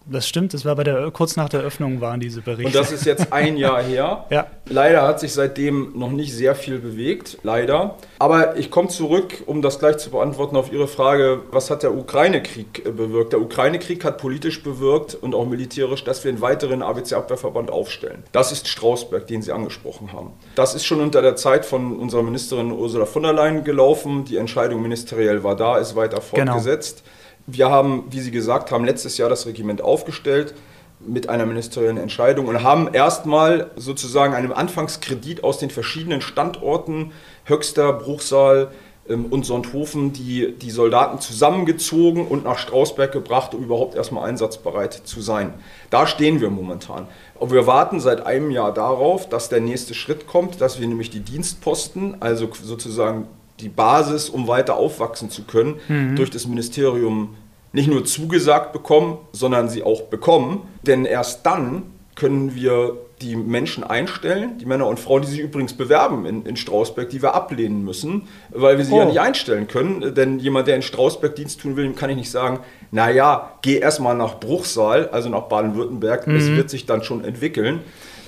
Das 0.07 0.27
stimmt, 0.27 0.53
das 0.53 0.65
war 0.65 0.75
bei 0.75 0.83
der 0.83 1.09
kurz 1.12 1.35
nach 1.35 1.50
der 1.50 1.62
Öffnung 1.62 2.00
waren 2.00 2.19
diese 2.19 2.41
Berichte. 2.41 2.67
Und 2.67 2.75
das 2.75 2.91
ist 2.91 3.05
jetzt 3.05 3.33
ein 3.33 3.57
Jahr 3.57 3.81
her. 3.81 4.25
ja. 4.29 4.47
Leider 4.67 5.01
hat 5.01 5.19
sich 5.19 5.33
seitdem 5.33 5.93
noch 5.97 6.12
nicht 6.12 6.33
sehr 6.33 6.53
viel 6.55 6.77
bewegt, 6.77 7.39
leider. 7.41 7.95
Aber 8.19 8.57
ich 8.57 8.69
komme 8.69 8.89
zurück, 8.89 9.43
um 9.47 9.62
das 9.62 9.79
gleich 9.79 9.97
zu 9.97 10.12
beantworten 10.12 10.55
auf 10.57 10.71
Ihre 10.71 10.88
Frage, 10.88 11.41
was 11.51 11.71
hat 11.71 11.81
der 11.81 11.95
Ukraine-Krieg 11.95 12.85
äh, 12.85 12.91
bewirkt? 12.91 13.33
Der 13.33 13.41
Ukraine-Krieg 13.41 14.03
hat 14.03 14.19
politisch 14.19 14.62
bewirkt 14.62 15.15
und 15.15 15.33
auch 15.33 15.45
militärisch, 15.45 16.03
dass 16.03 16.24
wir 16.24 16.29
einen 16.29 16.41
weiteren 16.41 16.83
ABC-Abwehrverband 16.83 17.71
aufstellen. 17.71 18.24
Das 18.31 18.51
ist 18.51 18.67
Strausberg, 18.67 19.25
den 19.25 19.41
Sie 19.41 19.51
angesprochen 19.51 20.13
haben. 20.13 20.33
Das 20.53 20.75
ist 20.75 20.85
schon 20.85 21.01
unter 21.01 21.24
der 21.24 21.35
Zeit 21.35 21.65
von 21.65 21.97
unserer 21.97 22.21
Ministerin 22.21 22.71
Ursula 22.71 23.05
von 23.05 23.24
der 23.24 23.33
Leyen 23.33 23.63
gelaufen. 23.63 24.25
Die 24.25 24.38
Entscheidung 24.38 24.83
ministeriell 24.83 25.43
war 25.43 25.55
da, 25.55 25.77
ist 25.77 25.95
weiter 25.95 26.21
genau. 26.31 26.53
fortgesetzt. 26.53 27.03
Genau. 27.03 27.15
Wir 27.48 27.70
haben, 27.70 28.05
wie 28.10 28.22
Sie 28.22 28.31
gesagt 28.31 28.72
haben, 28.72 28.86
letztes 28.86 29.18
Jahr 29.18 29.29
das 29.29 29.46
Regiment 29.46 29.81
aufgestellt 29.81 30.55
mit 31.00 31.29
einer 31.29 31.46
ministeriellen 31.46 31.98
Entscheidung 31.98 32.48
und 32.48 32.64
haben 32.64 32.94
erstmal 32.94 33.72
sozusagen 33.75 34.34
einen 34.34 34.51
Anfangskredit 34.51 35.44
aus 35.44 35.60
den 35.60 35.70
verschiedenen 35.70 36.22
Standorten, 36.22 37.12
Höxter, 37.46 37.94
Bruchsal 37.94 38.72
ähm, 39.08 39.25
und 39.25 39.46
Sonthofen, 39.46 40.14
die, 40.14 40.53
die 40.53 40.72
Soldaten 40.72 41.20
zusammengezogen 41.20 42.25
und 42.25 42.46
nach 42.46 42.58
Strausberg 42.58 43.12
gebracht, 43.12 43.53
um 43.53 43.64
überhaupt 43.64 43.96
erstmal 43.96 44.27
einsatzbereit 44.27 44.94
zu 44.94 45.22
sein. 45.22 45.53
Da 45.90 46.08
stehen 46.08 46.42
wir 46.42 46.50
momentan. 46.50 47.08
Aber 47.40 47.51
wir 47.51 47.68
warten 47.68 48.00
seit 48.00 48.25
einem 48.25 48.50
Jahr 48.50 48.74
darauf, 48.74 49.29
dass 49.29 49.50
der 49.50 49.62
nächste 49.62 49.94
Schritt 49.94 50.25
kommt, 50.25 50.62
dass 50.62 50.79
wir 50.79 50.88
nämlich 50.88 51.10
die 51.12 51.20
Dienstposten, 51.20 52.22
also 52.22 52.50
sozusagen 52.51 53.27
die 53.59 53.70
Basis, 53.70 54.29
um 54.29 54.48
weiter 54.48 54.75
aufwachsen 54.75 55.29
zu 55.29 55.44
können, 55.44 55.75
mhm. 55.87 56.15
durch 56.15 56.29
das 56.29 56.48
Ministerium 56.48 57.35
nicht 57.72 57.87
nur 57.87 58.05
zugesagt 58.05 58.74
bekommen, 58.74 59.18
sondern 59.31 59.70
sie 59.70 59.83
auch 59.83 60.03
bekommen. 60.03 60.61
Denn 60.83 61.05
erst 61.05 61.46
dann 61.46 61.83
können 62.15 62.55
wir 62.55 62.98
die 63.22 63.35
Menschen 63.35 63.83
einstellen, 63.83 64.57
die 64.57 64.65
Männer 64.65 64.87
und 64.87 65.00
Frauen, 65.00 65.22
die 65.22 65.29
sich 65.29 65.39
übrigens 65.39 65.74
bewerben 65.74 66.25
in, 66.25 66.46
in 66.46 66.57
Strausberg, 66.57 67.09
die 67.09 67.22
wir 67.22 67.33
ablehnen 67.33 67.83
müssen, 67.83 68.27
weil 68.50 68.77
wir 68.77 68.85
sie 68.85 68.94
oh. 68.94 69.00
ja 69.00 69.05
nicht 69.05 69.20
einstellen 69.20 69.68
können. 69.68 70.13
Denn 70.13 70.39
jemand, 70.39 70.68
der 70.68 70.75
in 70.75 70.81
Strausberg 70.81 71.35
Dienst 71.35 71.61
tun 71.61 71.77
will, 71.77 71.85
dem 71.85 71.96
kann 71.96 72.09
ich 72.09 72.18
nicht 72.18 72.31
sagen, 72.31 72.59
naja, 72.91 73.53
geh 73.61 73.77
erstmal 73.77 74.15
nach 74.15 74.39
Bruchsal, 74.39 75.09
also 75.09 75.29
nach 75.29 75.44
Baden-Württemberg, 75.44 76.27
mhm. 76.27 76.35
es 76.35 76.48
wird 76.50 76.70
sich 76.70 76.85
dann 76.85 77.03
schon 77.03 77.24
entwickeln. 77.24 77.81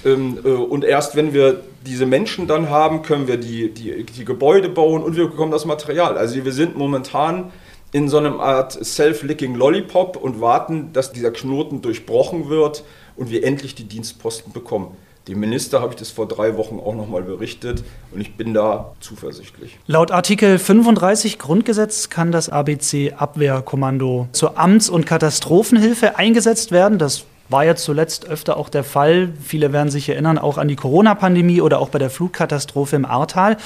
Ähm, 0.05 0.39
äh, 0.43 0.49
und 0.49 0.83
erst 0.83 1.15
wenn 1.15 1.33
wir 1.33 1.61
diese 1.85 2.05
Menschen 2.05 2.47
dann 2.47 2.69
haben, 2.69 3.01
können 3.01 3.27
wir 3.27 3.37
die, 3.37 3.73
die, 3.73 4.03
die 4.03 4.25
Gebäude 4.25 4.69
bauen 4.69 5.03
und 5.03 5.15
wir 5.15 5.27
bekommen 5.27 5.51
das 5.51 5.65
Material. 5.65 6.17
Also 6.17 6.43
wir 6.43 6.51
sind 6.51 6.77
momentan 6.77 7.51
in 7.91 8.09
so 8.09 8.17
einer 8.17 8.39
Art 8.39 8.73
Self-Licking 8.73 9.55
Lollipop 9.55 10.17
und 10.17 10.41
warten, 10.41 10.91
dass 10.93 11.11
dieser 11.13 11.31
Knoten 11.31 11.81
durchbrochen 11.81 12.49
wird 12.49 12.83
und 13.15 13.31
wir 13.31 13.43
endlich 13.43 13.75
die 13.75 13.85
Dienstposten 13.85 14.51
bekommen. 14.51 14.95
Dem 15.27 15.41
Minister 15.41 15.81
habe 15.81 15.93
ich 15.93 15.99
das 15.99 16.09
vor 16.09 16.25
drei 16.25 16.55
Wochen 16.55 16.79
auch 16.79 16.95
nochmal 16.95 17.21
berichtet 17.21 17.83
und 18.13 18.21
ich 18.21 18.35
bin 18.37 18.53
da 18.53 18.93
zuversichtlich. 19.01 19.77
Laut 19.85 20.11
Artikel 20.11 20.57
35 20.57 21.37
Grundgesetz 21.37 22.09
kann 22.09 22.31
das 22.31 22.47
ABC 22.47 23.13
Abwehrkommando 23.17 24.29
zur 24.31 24.57
Amts- 24.57 24.89
und 24.89 25.05
Katastrophenhilfe 25.05 26.17
eingesetzt 26.17 26.71
werden. 26.71 26.97
Das 26.97 27.25
war 27.49 27.65
ja 27.65 27.75
zuletzt 27.75 28.27
öfter 28.27 28.57
auch 28.57 28.69
der 28.69 28.83
Fall. 28.83 29.29
Viele 29.41 29.73
werden 29.73 29.89
sich 29.89 30.09
erinnern, 30.09 30.37
auch 30.37 30.57
an 30.57 30.67
die 30.67 30.75
Corona-Pandemie 30.75 31.61
oder 31.61 31.79
auch 31.79 31.89
bei 31.89 31.99
der 31.99 32.09
Flutkatastrophe 32.09 32.95
im 32.95 33.05
Ahrtal. 33.05 33.57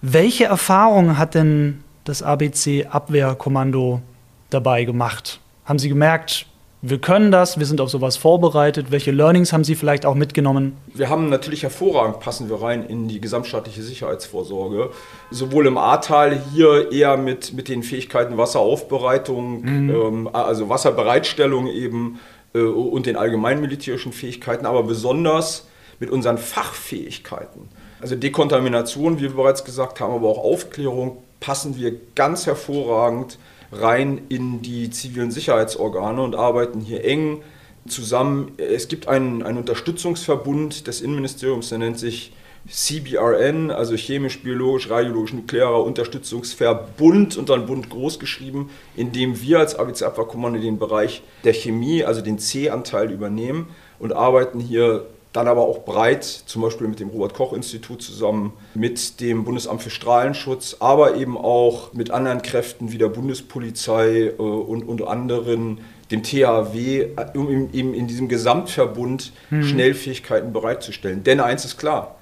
Welche 0.00 0.44
Erfahrungen 0.44 1.18
hat 1.18 1.34
denn 1.34 1.82
das 2.04 2.22
ABC-Abwehrkommando 2.22 4.02
dabei 4.50 4.84
gemacht? 4.84 5.40
Haben 5.64 5.78
Sie 5.78 5.88
gemerkt, 5.88 6.46
wir 6.86 6.98
können 6.98 7.30
das, 7.30 7.58
wir 7.58 7.64
sind 7.64 7.80
auf 7.80 7.88
sowas 7.88 8.18
vorbereitet. 8.18 8.90
Welche 8.90 9.10
Learnings 9.10 9.54
haben 9.54 9.64
Sie 9.64 9.74
vielleicht 9.74 10.04
auch 10.04 10.14
mitgenommen? 10.14 10.76
Wir 10.92 11.08
haben 11.08 11.30
natürlich 11.30 11.62
hervorragend, 11.62 12.20
passen 12.20 12.50
wir 12.50 12.60
rein 12.60 12.84
in 12.84 13.08
die 13.08 13.22
gesamtstaatliche 13.22 13.82
Sicherheitsvorsorge. 13.82 14.90
Sowohl 15.30 15.66
im 15.66 15.78
Ahrtal 15.78 16.38
hier 16.52 16.92
eher 16.92 17.16
mit, 17.16 17.54
mit 17.54 17.70
den 17.70 17.82
Fähigkeiten 17.82 18.36
Wasseraufbereitung, 18.36 19.62
mhm. 19.62 19.90
ähm, 19.90 20.30
also 20.30 20.68
Wasserbereitstellung 20.68 21.68
eben, 21.68 22.20
äh, 22.54 22.60
und 22.60 23.06
den 23.06 23.16
allgemeinen 23.16 23.60
militärischen 23.60 24.12
Fähigkeiten, 24.12 24.66
aber 24.66 24.82
besonders 24.82 25.66
mit 26.00 26.10
unseren 26.10 26.38
Fachfähigkeiten. 26.38 27.68
Also 28.00 28.16
Dekontamination, 28.16 29.18
wie 29.18 29.22
wir 29.22 29.34
bereits 29.34 29.64
gesagt 29.64 30.00
haben, 30.00 30.14
aber 30.14 30.28
auch 30.28 30.38
Aufklärung 30.38 31.18
passen 31.40 31.76
wir 31.76 31.94
ganz 32.14 32.46
hervorragend 32.46 33.38
rein 33.72 34.22
in 34.28 34.62
die 34.62 34.90
zivilen 34.90 35.30
Sicherheitsorgane 35.30 36.22
und 36.22 36.34
arbeiten 36.34 36.80
hier 36.80 37.04
eng 37.04 37.42
zusammen. 37.86 38.52
Es 38.56 38.88
gibt 38.88 39.08
einen, 39.08 39.42
einen 39.42 39.58
Unterstützungsverbund 39.58 40.86
des 40.86 41.00
Innenministeriums, 41.00 41.68
der 41.68 41.78
nennt 41.78 41.98
sich 41.98 42.32
CBRN, 42.68 43.70
also 43.70 43.94
chemisch, 43.94 44.42
biologisch, 44.42 44.88
radiologisch, 44.88 45.34
nuklearer 45.34 45.84
Unterstützungsverbund 45.84 47.36
und 47.36 47.48
dann 47.48 47.66
Bund 47.66 47.90
groß 47.90 48.18
geschrieben, 48.18 48.70
in 48.96 49.12
dem 49.12 49.40
wir 49.42 49.58
als 49.58 49.74
ABC 49.74 50.04
Abwehrkommando 50.04 50.58
den 50.58 50.78
Bereich 50.78 51.22
der 51.44 51.52
Chemie, 51.52 52.04
also 52.04 52.22
den 52.22 52.38
C-Anteil 52.38 53.10
übernehmen 53.10 53.68
und 53.98 54.12
arbeiten 54.12 54.60
hier 54.60 55.06
dann 55.34 55.48
aber 55.48 55.62
auch 55.62 55.84
breit, 55.84 56.24
zum 56.24 56.62
Beispiel 56.62 56.86
mit 56.86 57.00
dem 57.00 57.08
Robert-Koch-Institut 57.08 58.00
zusammen, 58.00 58.52
mit 58.74 59.20
dem 59.20 59.44
Bundesamt 59.44 59.82
für 59.82 59.90
Strahlenschutz, 59.90 60.76
aber 60.78 61.16
eben 61.16 61.36
auch 61.36 61.92
mit 61.92 62.12
anderen 62.12 62.40
Kräften 62.40 62.92
wie 62.92 62.98
der 62.98 63.08
Bundespolizei 63.08 64.28
äh, 64.28 64.32
und, 64.40 64.84
und 64.84 65.02
anderen, 65.02 65.80
dem 66.12 66.22
THW, 66.22 67.08
um 67.34 67.70
eben 67.72 67.94
in 67.94 68.06
diesem 68.06 68.28
Gesamtverbund 68.28 69.32
hm. 69.48 69.64
Schnellfähigkeiten 69.64 70.52
bereitzustellen. 70.52 71.24
Denn 71.24 71.40
eins 71.40 71.64
ist 71.64 71.78
klar, 71.78 72.14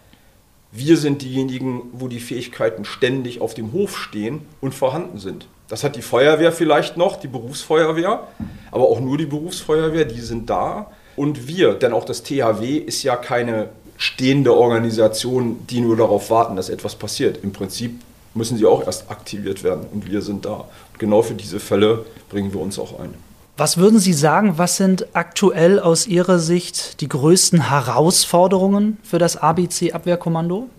Wir 0.74 0.96
sind 0.96 1.20
diejenigen, 1.20 1.82
wo 1.92 2.08
die 2.08 2.18
Fähigkeiten 2.18 2.86
ständig 2.86 3.42
auf 3.42 3.52
dem 3.52 3.72
Hof 3.72 3.98
stehen 3.98 4.40
und 4.62 4.74
vorhanden 4.74 5.18
sind. 5.18 5.46
Das 5.68 5.84
hat 5.84 5.96
die 5.96 6.02
Feuerwehr 6.02 6.50
vielleicht 6.50 6.96
noch, 6.96 7.16
die 7.20 7.28
Berufsfeuerwehr, 7.28 8.26
aber 8.70 8.88
auch 8.88 8.98
nur 8.98 9.18
die 9.18 9.26
Berufsfeuerwehr, 9.26 10.06
die 10.06 10.22
sind 10.22 10.48
da. 10.48 10.90
Und 11.14 11.46
wir, 11.46 11.74
denn 11.74 11.92
auch 11.92 12.06
das 12.06 12.22
THW 12.22 12.78
ist 12.78 13.02
ja 13.02 13.16
keine 13.16 13.68
stehende 13.98 14.56
Organisation, 14.56 15.66
die 15.68 15.82
nur 15.82 15.96
darauf 15.96 16.30
warten, 16.30 16.56
dass 16.56 16.70
etwas 16.70 16.94
passiert. 16.94 17.44
Im 17.44 17.52
Prinzip 17.52 18.00
müssen 18.32 18.56
sie 18.56 18.64
auch 18.64 18.86
erst 18.86 19.10
aktiviert 19.10 19.62
werden 19.62 19.86
und 19.92 20.10
wir 20.10 20.22
sind 20.22 20.46
da. 20.46 20.64
Und 20.92 20.98
genau 20.98 21.20
für 21.20 21.34
diese 21.34 21.60
Fälle 21.60 22.06
bringen 22.30 22.52
wir 22.54 22.60
uns 22.60 22.78
auch 22.78 22.98
ein. 22.98 23.12
Was 23.58 23.76
würden 23.76 23.98
Sie 23.98 24.14
sagen, 24.14 24.56
was 24.56 24.78
sind 24.78 25.14
aktuell 25.14 25.78
aus 25.78 26.06
Ihrer 26.06 26.38
Sicht 26.38 27.02
die 27.02 27.08
größten 27.08 27.68
Herausforderungen 27.68 28.96
für 29.02 29.18
das 29.18 29.36
ABC-Abwehrkommando? 29.36 30.70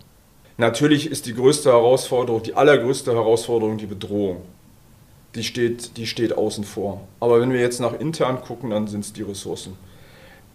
Natürlich 0.58 1.12
ist 1.12 1.28
die 1.28 1.36
größte 1.36 1.70
Herausforderung, 1.70 2.42
die 2.42 2.56
allergrößte 2.56 3.14
Herausforderung 3.14 3.78
die 3.78 3.86
Bedrohung. 3.86 4.42
Die 5.36 5.44
steht, 5.44 5.98
die 5.98 6.08
steht 6.08 6.36
außen 6.36 6.64
vor. 6.64 7.02
Aber 7.20 7.40
wenn 7.40 7.52
wir 7.52 7.60
jetzt 7.60 7.80
nach 7.80 7.94
intern 7.94 8.42
gucken, 8.42 8.72
dann 8.72 8.88
sind 8.88 9.02
es 9.02 9.14
die 9.14 9.22
Ressourcen. 9.22 9.78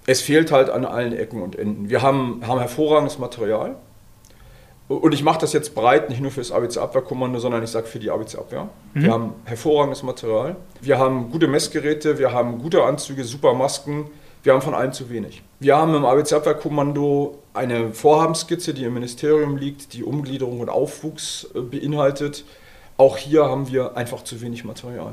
Es 0.07 0.21
fehlt 0.21 0.51
halt 0.51 0.71
an 0.71 0.85
allen 0.85 1.13
Ecken 1.13 1.41
und 1.41 1.57
Enden. 1.57 1.89
Wir 1.89 2.03
haben, 2.03 2.41
haben 2.45 2.59
hervorragendes 2.59 3.19
Material. 3.19 3.77
Und 4.89 5.13
ich 5.13 5.23
mache 5.23 5.41
das 5.41 5.53
jetzt 5.53 5.75
breit, 5.75 6.09
nicht 6.09 6.21
nur 6.21 6.31
für 6.31 6.41
das 6.41 6.51
ABC-Abwehrkommando, 6.51 7.39
sondern 7.39 7.63
ich 7.63 7.71
sage 7.71 7.87
für 7.87 7.99
die 7.99 8.11
ABC-Abwehr. 8.11 8.71
Mhm. 8.95 9.03
Wir 9.03 9.13
haben 9.13 9.35
hervorragendes 9.45 10.03
Material. 10.03 10.57
Wir 10.81 10.99
haben 10.99 11.31
gute 11.31 11.47
Messgeräte, 11.47 12.19
wir 12.19 12.33
haben 12.33 12.59
gute 12.59 12.83
Anzüge, 12.83 13.25
super 13.25 13.53
Masken. 13.53 14.11
Wir 14.43 14.55
haben 14.55 14.63
von 14.63 14.73
allem 14.75 14.93
zu 14.93 15.11
wenig. 15.11 15.43
Wir 15.61 15.77
haben 15.77 15.95
im 15.95 16.07
ABC-Abwehrkommando 16.07 17.39
eine 17.53 17.93
Vorhabenskizze, 17.93 18.73
die 18.73 18.85
im 18.85 18.95
Ministerium 18.95 19.59
liegt, 19.59 19.93
die 19.93 20.05
Umgliederung 20.05 20.61
und 20.61 20.71
Aufwuchs 20.71 21.49
äh, 21.55 21.61
beinhaltet. 21.61 22.45
Auch 22.97 23.19
hier 23.19 23.45
haben 23.45 23.69
wir 23.69 23.97
einfach 23.97 24.25
zu 24.25 24.41
wenig 24.41 24.65
Material. 24.65 25.13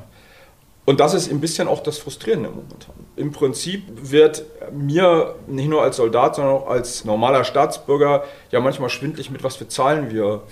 Und 0.85 0.99
das 0.99 1.15
ist 1.15 1.31
ein 1.31 1.41
bisschen 1.41 1.67
auch 1.67 1.81
das 1.81 1.97
Frustrierende 1.97 2.49
momentan. 2.49 2.93
Im 3.15 3.31
Prinzip 3.31 3.83
wird 4.01 4.43
mir 4.71 5.35
nicht 5.47 5.67
nur 5.67 5.81
als 5.81 5.97
Soldat, 5.97 6.35
sondern 6.35 6.53
auch 6.53 6.67
als 6.67 7.05
normaler 7.05 7.43
Staatsbürger 7.43 8.23
ja 8.51 8.59
manchmal 8.59 8.89
schwindlig, 8.89 9.31
mit 9.31 9.43
was 9.43 9.55
für 9.55 9.67
Zahlen 9.67 10.11
wir, 10.11 10.43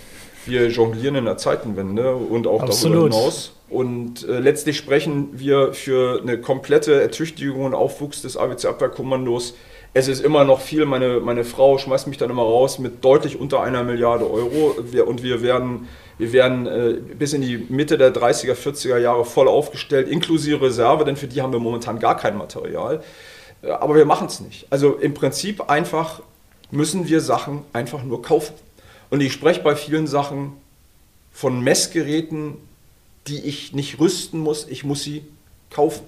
wir 0.46 0.70
jonglieren 0.70 1.16
in 1.16 1.26
der 1.26 1.38
Zeitenwende 1.38 2.16
und 2.16 2.48
auch 2.48 2.64
Absolut. 2.64 2.98
darüber 2.98 3.16
hinaus. 3.16 3.54
Und 3.70 4.28
äh, 4.28 4.40
letztlich 4.40 4.78
sprechen 4.78 5.30
wir 5.34 5.74
für 5.74 6.22
eine 6.22 6.40
komplette 6.40 7.02
Ertüchtigung 7.02 7.66
und 7.66 7.74
Aufwuchs 7.74 8.22
des 8.22 8.38
ABC-Abwehrkommandos. 8.38 9.56
Es 9.96 10.08
ist 10.08 10.24
immer 10.24 10.44
noch 10.44 10.62
viel. 10.62 10.86
Meine, 10.86 11.20
meine 11.20 11.44
Frau 11.44 11.78
schmeißt 11.78 12.08
mich 12.08 12.18
dann 12.18 12.30
immer 12.30 12.44
raus 12.44 12.80
mit 12.80 13.04
deutlich 13.04 13.40
unter 13.40 13.62
einer 13.62 13.84
Milliarde 13.84 14.30
Euro. 14.30 14.76
Wir, 14.92 15.08
und 15.08 15.22
wir 15.24 15.42
werden 15.44 15.88
wir 16.18 16.32
werden 16.32 16.68
äh, 16.68 16.94
bis 17.18 17.34
in 17.34 17.42
die 17.42 17.58
Mitte 17.58 17.98
der 17.98 18.14
30er, 18.14 18.54
40er 18.54 18.98
Jahre 18.98 19.26
voll 19.26 19.48
aufgestellt, 19.48 20.08
inklusive 20.08 20.62
Reserve, 20.62 21.06
denn 21.06 21.16
für 21.16 21.28
die 21.28 21.42
haben 21.42 21.54
wir 21.54 21.60
momentan 21.60 22.00
gar 22.00 22.18
kein 22.18 22.38
Material. 22.38 23.04
Äh, 23.62 23.72
aber 23.72 23.96
wir 23.96 24.06
machen 24.06 24.28
es 24.28 24.40
nicht. 24.40 24.68
Also 24.70 24.96
im 24.96 25.14
Prinzip 25.14 25.70
einfach 25.70 26.22
müssen 26.72 27.08
wir 27.08 27.22
Sachen 27.22 27.64
einfach 27.74 28.04
nur 28.04 28.22
kaufen. 28.22 28.54
Und 29.10 29.22
ich 29.22 29.34
spreche 29.34 29.62
bei 29.62 29.76
vielen 29.76 30.08
Sachen 30.08 30.54
von 31.32 31.62
Messgeräten, 31.64 32.58
die 33.28 33.42
ich 33.42 33.74
nicht 33.74 34.00
rüsten 34.00 34.40
muss, 34.40 34.68
ich 34.68 34.84
muss 34.84 35.04
sie 35.04 35.26
kaufen. 35.70 36.04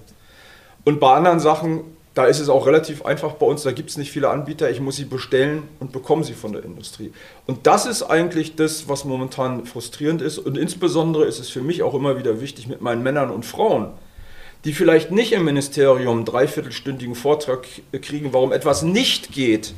Und 0.84 1.00
bei 1.00 1.14
anderen 1.14 1.40
Sachen 1.40 1.95
da 2.16 2.24
ist 2.24 2.40
es 2.40 2.48
auch 2.48 2.66
relativ 2.66 3.04
einfach 3.04 3.34
bei 3.34 3.44
uns, 3.44 3.62
da 3.62 3.72
gibt 3.72 3.90
es 3.90 3.98
nicht 3.98 4.10
viele 4.10 4.30
Anbieter, 4.30 4.70
ich 4.70 4.80
muss 4.80 4.96
sie 4.96 5.04
bestellen 5.04 5.64
und 5.80 5.92
bekomme 5.92 6.24
sie 6.24 6.32
von 6.32 6.54
der 6.54 6.64
Industrie. 6.64 7.12
Und 7.46 7.66
das 7.66 7.84
ist 7.84 8.02
eigentlich 8.02 8.56
das, 8.56 8.88
was 8.88 9.04
momentan 9.04 9.66
frustrierend 9.66 10.22
ist. 10.22 10.38
Und 10.38 10.56
insbesondere 10.56 11.26
ist 11.26 11.38
es 11.38 11.50
für 11.50 11.60
mich 11.60 11.82
auch 11.82 11.92
immer 11.92 12.18
wieder 12.18 12.40
wichtig 12.40 12.68
mit 12.68 12.80
meinen 12.80 13.02
Männern 13.02 13.30
und 13.30 13.44
Frauen, 13.44 13.88
die 14.64 14.72
vielleicht 14.72 15.10
nicht 15.10 15.32
im 15.32 15.44
Ministerium 15.44 16.16
einen 16.16 16.24
dreiviertelstündigen 16.24 17.14
Vortrag 17.14 17.66
kriegen, 18.00 18.32
warum 18.32 18.50
etwas 18.50 18.82
nicht 18.82 19.32
geht, 19.32 19.74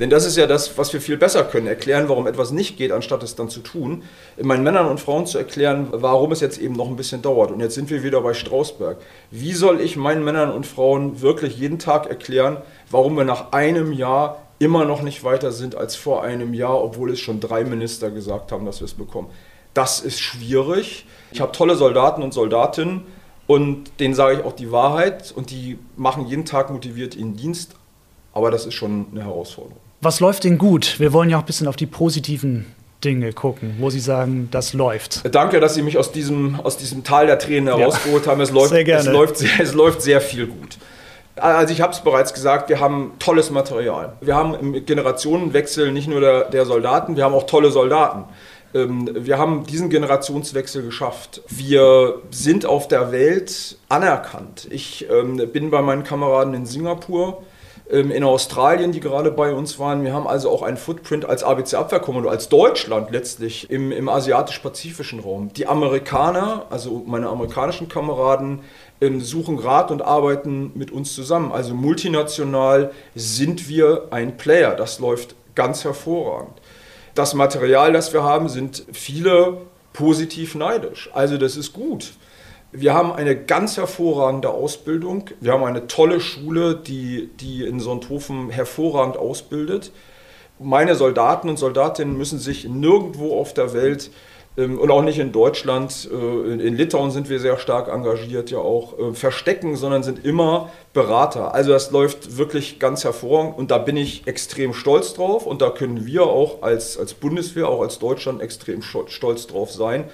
denn 0.00 0.10
das 0.10 0.26
ist 0.26 0.36
ja 0.36 0.46
das, 0.46 0.76
was 0.76 0.92
wir 0.92 1.00
viel 1.00 1.16
besser 1.16 1.44
können, 1.44 1.66
erklären, 1.66 2.08
warum 2.08 2.26
etwas 2.26 2.50
nicht 2.50 2.76
geht, 2.76 2.90
anstatt 2.90 3.22
es 3.22 3.36
dann 3.36 3.48
zu 3.48 3.60
tun. 3.60 4.02
Meinen 4.40 4.64
Männern 4.64 4.86
und 4.86 4.98
Frauen 4.98 5.26
zu 5.26 5.38
erklären, 5.38 5.88
warum 5.92 6.32
es 6.32 6.40
jetzt 6.40 6.58
eben 6.58 6.74
noch 6.74 6.88
ein 6.88 6.96
bisschen 6.96 7.22
dauert. 7.22 7.52
Und 7.52 7.60
jetzt 7.60 7.74
sind 7.74 7.90
wir 7.90 8.02
wieder 8.02 8.20
bei 8.20 8.34
Strausberg. 8.34 8.96
Wie 9.30 9.52
soll 9.52 9.80
ich 9.80 9.96
meinen 9.96 10.24
Männern 10.24 10.50
und 10.50 10.66
Frauen 10.66 11.20
wirklich 11.20 11.56
jeden 11.56 11.78
Tag 11.78 12.06
erklären, 12.06 12.56
warum 12.90 13.16
wir 13.16 13.24
nach 13.24 13.52
einem 13.52 13.92
Jahr 13.92 14.42
immer 14.58 14.84
noch 14.84 15.02
nicht 15.02 15.22
weiter 15.22 15.52
sind 15.52 15.76
als 15.76 15.94
vor 15.94 16.22
einem 16.22 16.54
Jahr, 16.54 16.82
obwohl 16.82 17.10
es 17.10 17.20
schon 17.20 17.38
drei 17.38 17.64
Minister 17.64 18.10
gesagt 18.10 18.50
haben, 18.50 18.66
dass 18.66 18.80
wir 18.80 18.86
es 18.86 18.94
bekommen? 18.94 19.28
Das 19.74 20.00
ist 20.00 20.20
schwierig. 20.20 21.06
Ich 21.32 21.40
habe 21.40 21.52
tolle 21.52 21.76
Soldaten 21.76 22.22
und 22.22 22.34
Soldatinnen 22.34 23.02
und 23.46 24.00
denen 24.00 24.14
sage 24.14 24.38
ich 24.38 24.44
auch 24.44 24.52
die 24.52 24.72
Wahrheit 24.72 25.32
und 25.34 25.50
die 25.50 25.78
machen 25.96 26.26
jeden 26.26 26.44
Tag 26.44 26.70
motiviert 26.70 27.14
ihren 27.14 27.36
Dienst. 27.36 27.74
Aber 28.34 28.50
das 28.50 28.66
ist 28.66 28.74
schon 28.74 29.06
eine 29.12 29.24
Herausforderung. 29.24 29.78
Was 30.00 30.20
läuft 30.20 30.44
denn 30.44 30.58
gut? 30.58 30.96
Wir 30.98 31.12
wollen 31.12 31.30
ja 31.30 31.38
auch 31.38 31.42
ein 31.42 31.46
bisschen 31.46 31.68
auf 31.68 31.76
die 31.76 31.86
positiven 31.86 32.66
Dinge 33.02 33.32
gucken, 33.32 33.76
wo 33.78 33.90
Sie 33.90 34.00
sagen, 34.00 34.48
das 34.50 34.72
läuft. 34.72 35.34
Danke, 35.34 35.60
dass 35.60 35.74
Sie 35.74 35.82
mich 35.82 35.96
aus 35.98 36.12
diesem, 36.12 36.60
aus 36.60 36.76
diesem 36.76 37.04
Tal 37.04 37.26
der 37.26 37.38
Tränen 37.38 37.74
herausgeholt 37.74 38.26
ja. 38.26 38.32
haben. 38.32 38.40
Es 38.40 38.50
läuft, 38.50 38.70
sehr 38.70 38.84
gerne. 38.84 39.08
Es, 39.08 39.14
läuft 39.14 39.36
sehr, 39.38 39.60
es 39.60 39.72
läuft 39.74 40.02
sehr 40.02 40.20
viel 40.20 40.46
gut. 40.46 40.78
Also 41.36 41.72
ich 41.72 41.80
habe 41.80 41.92
es 41.92 42.00
bereits 42.00 42.32
gesagt, 42.32 42.68
wir 42.68 42.80
haben 42.80 43.12
tolles 43.18 43.50
Material. 43.50 44.14
Wir 44.20 44.34
haben 44.34 44.54
im 44.54 44.86
Generationenwechsel 44.86 45.90
nicht 45.92 46.08
nur 46.08 46.20
der, 46.20 46.44
der 46.44 46.64
Soldaten, 46.64 47.16
wir 47.16 47.24
haben 47.24 47.34
auch 47.34 47.46
tolle 47.46 47.70
Soldaten. 47.70 48.24
Ähm, 48.74 49.10
wir 49.12 49.38
haben 49.38 49.64
diesen 49.66 49.90
Generationswechsel 49.90 50.82
geschafft. 50.82 51.42
Wir 51.48 52.20
sind 52.30 52.66
auf 52.66 52.88
der 52.88 53.12
Welt 53.12 53.78
anerkannt. 53.88 54.68
Ich 54.70 55.06
ähm, 55.10 55.36
bin 55.52 55.70
bei 55.70 55.82
meinen 55.82 56.04
Kameraden 56.04 56.54
in 56.54 56.66
Singapur 56.66 57.42
in 57.86 58.24
Australien, 58.24 58.92
die 58.92 59.00
gerade 59.00 59.30
bei 59.30 59.52
uns 59.52 59.78
waren. 59.78 60.04
Wir 60.04 60.14
haben 60.14 60.26
also 60.26 60.50
auch 60.50 60.62
einen 60.62 60.78
Footprint 60.78 61.26
als 61.26 61.42
ABC-Abwehrkommando, 61.42 62.30
als 62.30 62.48
Deutschland 62.48 63.10
letztlich 63.10 63.70
im, 63.70 63.92
im 63.92 64.08
asiatisch-pazifischen 64.08 65.20
Raum. 65.20 65.52
Die 65.52 65.66
Amerikaner, 65.66 66.64
also 66.70 67.02
meine 67.06 67.28
amerikanischen 67.28 67.90
Kameraden, 67.90 68.60
ähm, 69.02 69.20
suchen 69.20 69.58
Rat 69.58 69.90
und 69.90 70.00
arbeiten 70.00 70.72
mit 70.74 70.92
uns 70.92 71.14
zusammen. 71.14 71.52
Also 71.52 71.74
multinational 71.74 72.90
sind 73.14 73.68
wir 73.68 74.08
ein 74.10 74.38
Player. 74.38 74.74
Das 74.74 74.98
läuft 74.98 75.34
ganz 75.54 75.84
hervorragend. 75.84 76.54
Das 77.14 77.34
Material, 77.34 77.92
das 77.92 78.14
wir 78.14 78.22
haben, 78.22 78.48
sind 78.48 78.84
viele 78.92 79.58
positiv 79.92 80.54
neidisch. 80.54 81.10
Also 81.12 81.36
das 81.36 81.56
ist 81.56 81.74
gut. 81.74 82.14
Wir 82.76 82.92
haben 82.92 83.12
eine 83.12 83.36
ganz 83.36 83.76
hervorragende 83.76 84.50
Ausbildung. 84.50 85.30
Wir 85.40 85.52
haben 85.52 85.62
eine 85.62 85.86
tolle 85.86 86.18
Schule, 86.20 86.74
die, 86.74 87.30
die 87.38 87.64
in 87.64 87.78
Sonthofen 87.78 88.50
hervorragend 88.50 89.16
ausbildet. 89.16 89.92
Meine 90.58 90.96
Soldaten 90.96 91.48
und 91.48 91.56
Soldatinnen 91.56 92.18
müssen 92.18 92.40
sich 92.40 92.68
nirgendwo 92.68 93.38
auf 93.38 93.54
der 93.54 93.74
Welt 93.74 94.10
ähm, 94.56 94.80
und 94.80 94.90
auch 94.90 95.02
nicht 95.02 95.20
in 95.20 95.30
Deutschland, 95.30 96.10
äh, 96.12 96.66
in 96.66 96.74
Litauen 96.74 97.12
sind 97.12 97.28
wir 97.28 97.38
sehr 97.38 97.58
stark 97.58 97.86
engagiert, 97.86 98.50
ja 98.50 98.58
auch 98.58 98.98
äh, 98.98 99.14
verstecken, 99.14 99.76
sondern 99.76 100.02
sind 100.02 100.24
immer 100.24 100.68
Berater. 100.92 101.54
Also 101.54 101.70
das 101.70 101.92
läuft 101.92 102.38
wirklich 102.38 102.80
ganz 102.80 103.04
hervorragend 103.04 103.56
und 103.56 103.70
da 103.70 103.78
bin 103.78 103.96
ich 103.96 104.26
extrem 104.26 104.74
stolz 104.74 105.14
drauf 105.14 105.46
und 105.46 105.62
da 105.62 105.70
können 105.70 106.06
wir 106.06 106.24
auch 106.24 106.62
als, 106.62 106.98
als 106.98 107.14
Bundeswehr, 107.14 107.68
auch 107.68 107.82
als 107.82 108.00
Deutschland 108.00 108.42
extrem 108.42 108.82
stolz 108.82 109.46
drauf 109.46 109.70
sein. 109.70 110.06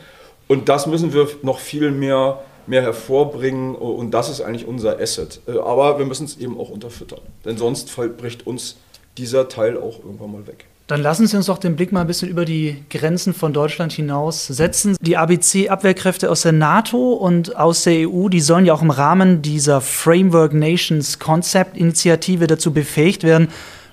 Und 0.47 0.69
das 0.69 0.87
müssen 0.87 1.15
wir 1.15 1.27
noch 1.43 1.59
viel 1.59 1.91
mehr 1.91 2.43
mehr 2.67 2.83
hervorbringen 2.83 3.75
und 3.75 4.13
das 4.13 4.29
ist 4.29 4.41
eigentlich 4.41 4.67
unser 4.67 4.99
Asset. 5.01 5.41
Äh, 5.47 5.59
aber 5.59 5.99
wir 5.99 6.07
müssen 6.07 6.25
es 6.25 6.39
eben 6.39 6.59
auch 6.59 6.71
unterfüttern, 6.71 7.21
denn 7.45 7.57
sonst 7.57 7.95
bricht 8.19 8.47
uns 8.47 8.77
dieser 9.19 9.49
Teil 9.49 9.77
auch 9.77 9.99
irgendwann 10.05 10.33
mal 10.33 10.47
weg. 10.47 10.67
Dann 10.91 11.03
lassen 11.03 11.29
Sie 11.29 11.37
uns 11.37 11.47
doch 11.47 11.59
den 11.59 11.77
Blick 11.77 11.93
mal 11.93 12.01
ein 12.01 12.09
bisschen 12.09 12.29
über 12.29 12.45
die 12.45 12.83
Grenzen 12.91 13.33
von 13.33 13.53
Deutschland 13.53 13.93
hinaus 13.93 14.49
setzen. 14.49 14.97
Die 15.01 15.17
ABC-Abwehrkräfte 15.17 16.29
aus 16.29 16.43
der 16.43 16.51
NATO 16.51 17.13
und 17.13 17.55
aus 17.55 17.85
der 17.85 18.09
EU, 18.09 18.29
die 18.29 18.41
sollen 18.41 18.67
ja 18.67 18.75
auch 18.75 18.83
im 18.83 18.91
Rahmen 18.91 19.41
dieser 19.41 19.81
Framework 19.81 20.53
Nations 20.53 21.21
Concept 21.21 21.77
Initiative 21.77 22.49
dazu 22.49 22.73
befähigt 22.73 23.23
werden, 23.23 23.51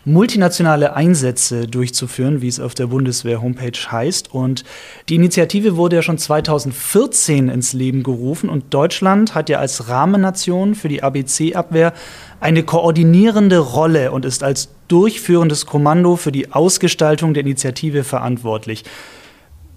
multinationale 0.07 0.95
Einsätze 0.95 1.67
durchzuführen, 1.67 2.41
wie 2.41 2.47
es 2.47 2.59
auf 2.59 2.73
der 2.73 2.87
Bundeswehr-Homepage 2.87 3.91
heißt. 3.91 4.33
Und 4.33 4.63
die 5.09 5.15
Initiative 5.15 5.75
wurde 5.75 5.97
ja 5.97 6.01
schon 6.01 6.17
2014 6.17 7.49
ins 7.49 7.73
Leben 7.73 8.03
gerufen 8.03 8.49
und 8.49 8.73
Deutschland 8.73 9.35
hat 9.35 9.49
ja 9.49 9.59
als 9.59 9.89
Rahmennation 9.89 10.75
für 10.75 10.87
die 10.87 11.03
ABC-Abwehr 11.03 11.93
eine 12.39 12.63
koordinierende 12.63 13.59
Rolle 13.59 14.11
und 14.11 14.23
ist 14.23 14.43
als 14.43 14.69
durchführendes 14.87 15.65
Kommando 15.65 16.15
für 16.15 16.31
die 16.31 16.53
Ausgestaltung 16.53 17.33
der 17.33 17.43
Initiative 17.43 18.03
verantwortlich. 18.05 18.85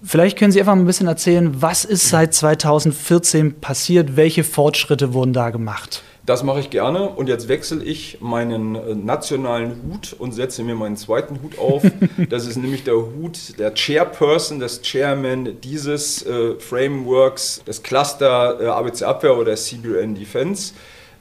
Vielleicht 0.03 0.38
können 0.38 0.53
Sie 0.53 0.61
einfach 0.61 0.77
mal 0.77 0.83
ein 0.83 0.87
bisschen 0.87 1.09
erzählen, 1.09 1.61
was 1.61 1.85
ist 1.85 2.09
seit 2.09 2.33
2014 2.33 3.61
passiert, 3.61 4.16
welche 4.16 4.45
Fortschritte 4.45 5.12
wurden 5.12 5.33
da 5.33 5.51
gemacht? 5.51 6.03
Das 6.31 6.45
mache 6.45 6.61
ich 6.61 6.71
gerne 6.71 7.09
und 7.09 7.29
jetzt 7.29 7.49
wechsle 7.49 7.83
ich 7.83 8.19
meinen 8.21 8.77
äh, 8.77 8.95
nationalen 8.95 9.83
Hut 9.83 10.14
und 10.16 10.31
setze 10.31 10.62
mir 10.62 10.77
meinen 10.77 10.97
zweiten 10.97 11.43
Hut 11.43 11.59
auf. 11.59 11.83
Das 12.29 12.47
ist 12.47 12.57
nämlich 12.57 12.85
der 12.85 12.95
Hut 12.95 13.59
der 13.59 13.75
Chairperson, 13.75 14.61
des 14.61 14.81
Chairman 14.81 15.61
dieses 15.61 16.25
äh, 16.25 16.55
Frameworks, 16.61 17.64
des 17.66 17.83
Cluster 17.83 18.61
äh, 18.61 18.66
ABC 18.66 19.03
Abwehr 19.05 19.37
oder 19.37 19.57
CBN 19.57 20.14
Defense. 20.14 20.73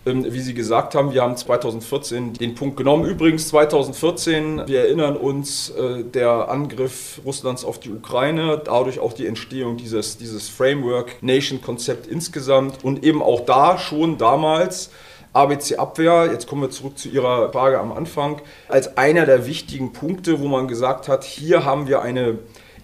Ähm, 0.05 0.25
wie 0.31 0.39
Sie 0.39 0.53
gesagt 0.53 0.95
haben, 0.95 1.11
wir 1.13 1.21
haben 1.21 1.35
2014 1.35 2.33
den 2.33 2.55
Punkt 2.55 2.77
genommen. 2.77 3.05
Übrigens 3.05 3.49
2014, 3.49 4.63
wir 4.65 4.81
erinnern 4.81 5.17
uns, 5.17 5.71
äh, 5.71 6.03
der 6.03 6.49
Angriff 6.49 7.19
Russlands 7.25 7.65
auf 7.65 7.79
die 7.79 7.91
Ukraine, 7.91 8.61
dadurch 8.63 8.99
auch 8.99 9.13
die 9.13 9.27
Entstehung 9.27 9.75
dieses, 9.75 10.17
dieses 10.17 10.47
Framework-Nation-Konzept 10.49 12.07
insgesamt 12.07 12.83
und 12.83 13.03
eben 13.03 13.21
auch 13.21 13.41
da 13.41 13.77
schon 13.77 14.17
damals 14.17 14.89
ABC 15.33 15.75
Abwehr, 15.75 16.29
jetzt 16.31 16.47
kommen 16.47 16.63
wir 16.63 16.71
zurück 16.71 16.97
zu 16.97 17.07
Ihrer 17.09 17.51
Frage 17.51 17.79
am 17.79 17.91
Anfang, 17.91 18.41
als 18.67 18.97
einer 18.97 19.25
der 19.25 19.45
wichtigen 19.45 19.93
Punkte, 19.93 20.39
wo 20.39 20.47
man 20.47 20.67
gesagt 20.67 21.07
hat, 21.07 21.23
hier 21.23 21.65
haben 21.65 21.87
wir 21.87 22.01
eine, 22.01 22.39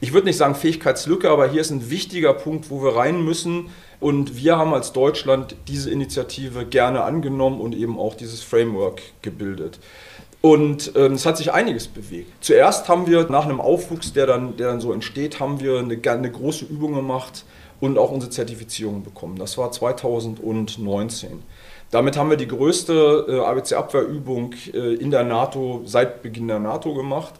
ich 0.05 0.13
würde 0.13 0.27
nicht 0.27 0.37
sagen 0.37 0.53
Fähigkeitslücke, 0.53 1.31
aber 1.31 1.49
hier 1.49 1.61
ist 1.61 1.71
ein 1.71 1.89
wichtiger 1.89 2.33
Punkt, 2.33 2.69
wo 2.69 2.83
wir 2.83 2.95
rein 2.95 3.25
müssen 3.25 3.71
und 3.99 4.37
wir 4.37 4.55
haben 4.55 4.71
als 4.71 4.93
Deutschland 4.93 5.55
diese 5.67 5.89
Initiative 5.89 6.63
gerne 6.63 7.01
angenommen 7.01 7.59
und 7.59 7.73
eben 7.73 7.97
auch 7.97 8.13
dieses 8.13 8.43
Framework 8.43 9.01
gebildet. 9.23 9.79
Und 10.41 10.91
ähm, 10.95 11.13
es 11.13 11.25
hat 11.25 11.37
sich 11.37 11.53
einiges 11.53 11.87
bewegt. 11.87 12.31
Zuerst 12.39 12.87
haben 12.87 13.07
wir 13.07 13.27
nach 13.31 13.45
einem 13.45 13.59
Aufwuchs, 13.59 14.13
der 14.13 14.27
dann, 14.27 14.57
der 14.57 14.67
dann 14.67 14.79
so 14.79 14.93
entsteht, 14.93 15.39
haben 15.39 15.59
wir 15.59 15.79
eine, 15.79 15.99
eine 16.07 16.31
große 16.31 16.65
Übung 16.65 16.93
gemacht 16.93 17.43
und 17.79 17.97
auch 17.97 18.11
unsere 18.11 18.31
Zertifizierung 18.31 19.03
bekommen. 19.03 19.37
Das 19.39 19.57
war 19.57 19.71
2019. 19.71 21.41
Damit 21.89 22.15
haben 22.15 22.29
wir 22.29 22.37
die 22.37 22.47
größte 22.47 23.25
äh, 23.27 23.39
ABC-Abwehrübung 23.39 24.53
äh, 24.71 24.93
in 24.93 25.09
der 25.09 25.23
NATO 25.23 25.81
seit 25.85 26.21
Beginn 26.21 26.47
der 26.47 26.59
NATO 26.59 26.93
gemacht 26.93 27.33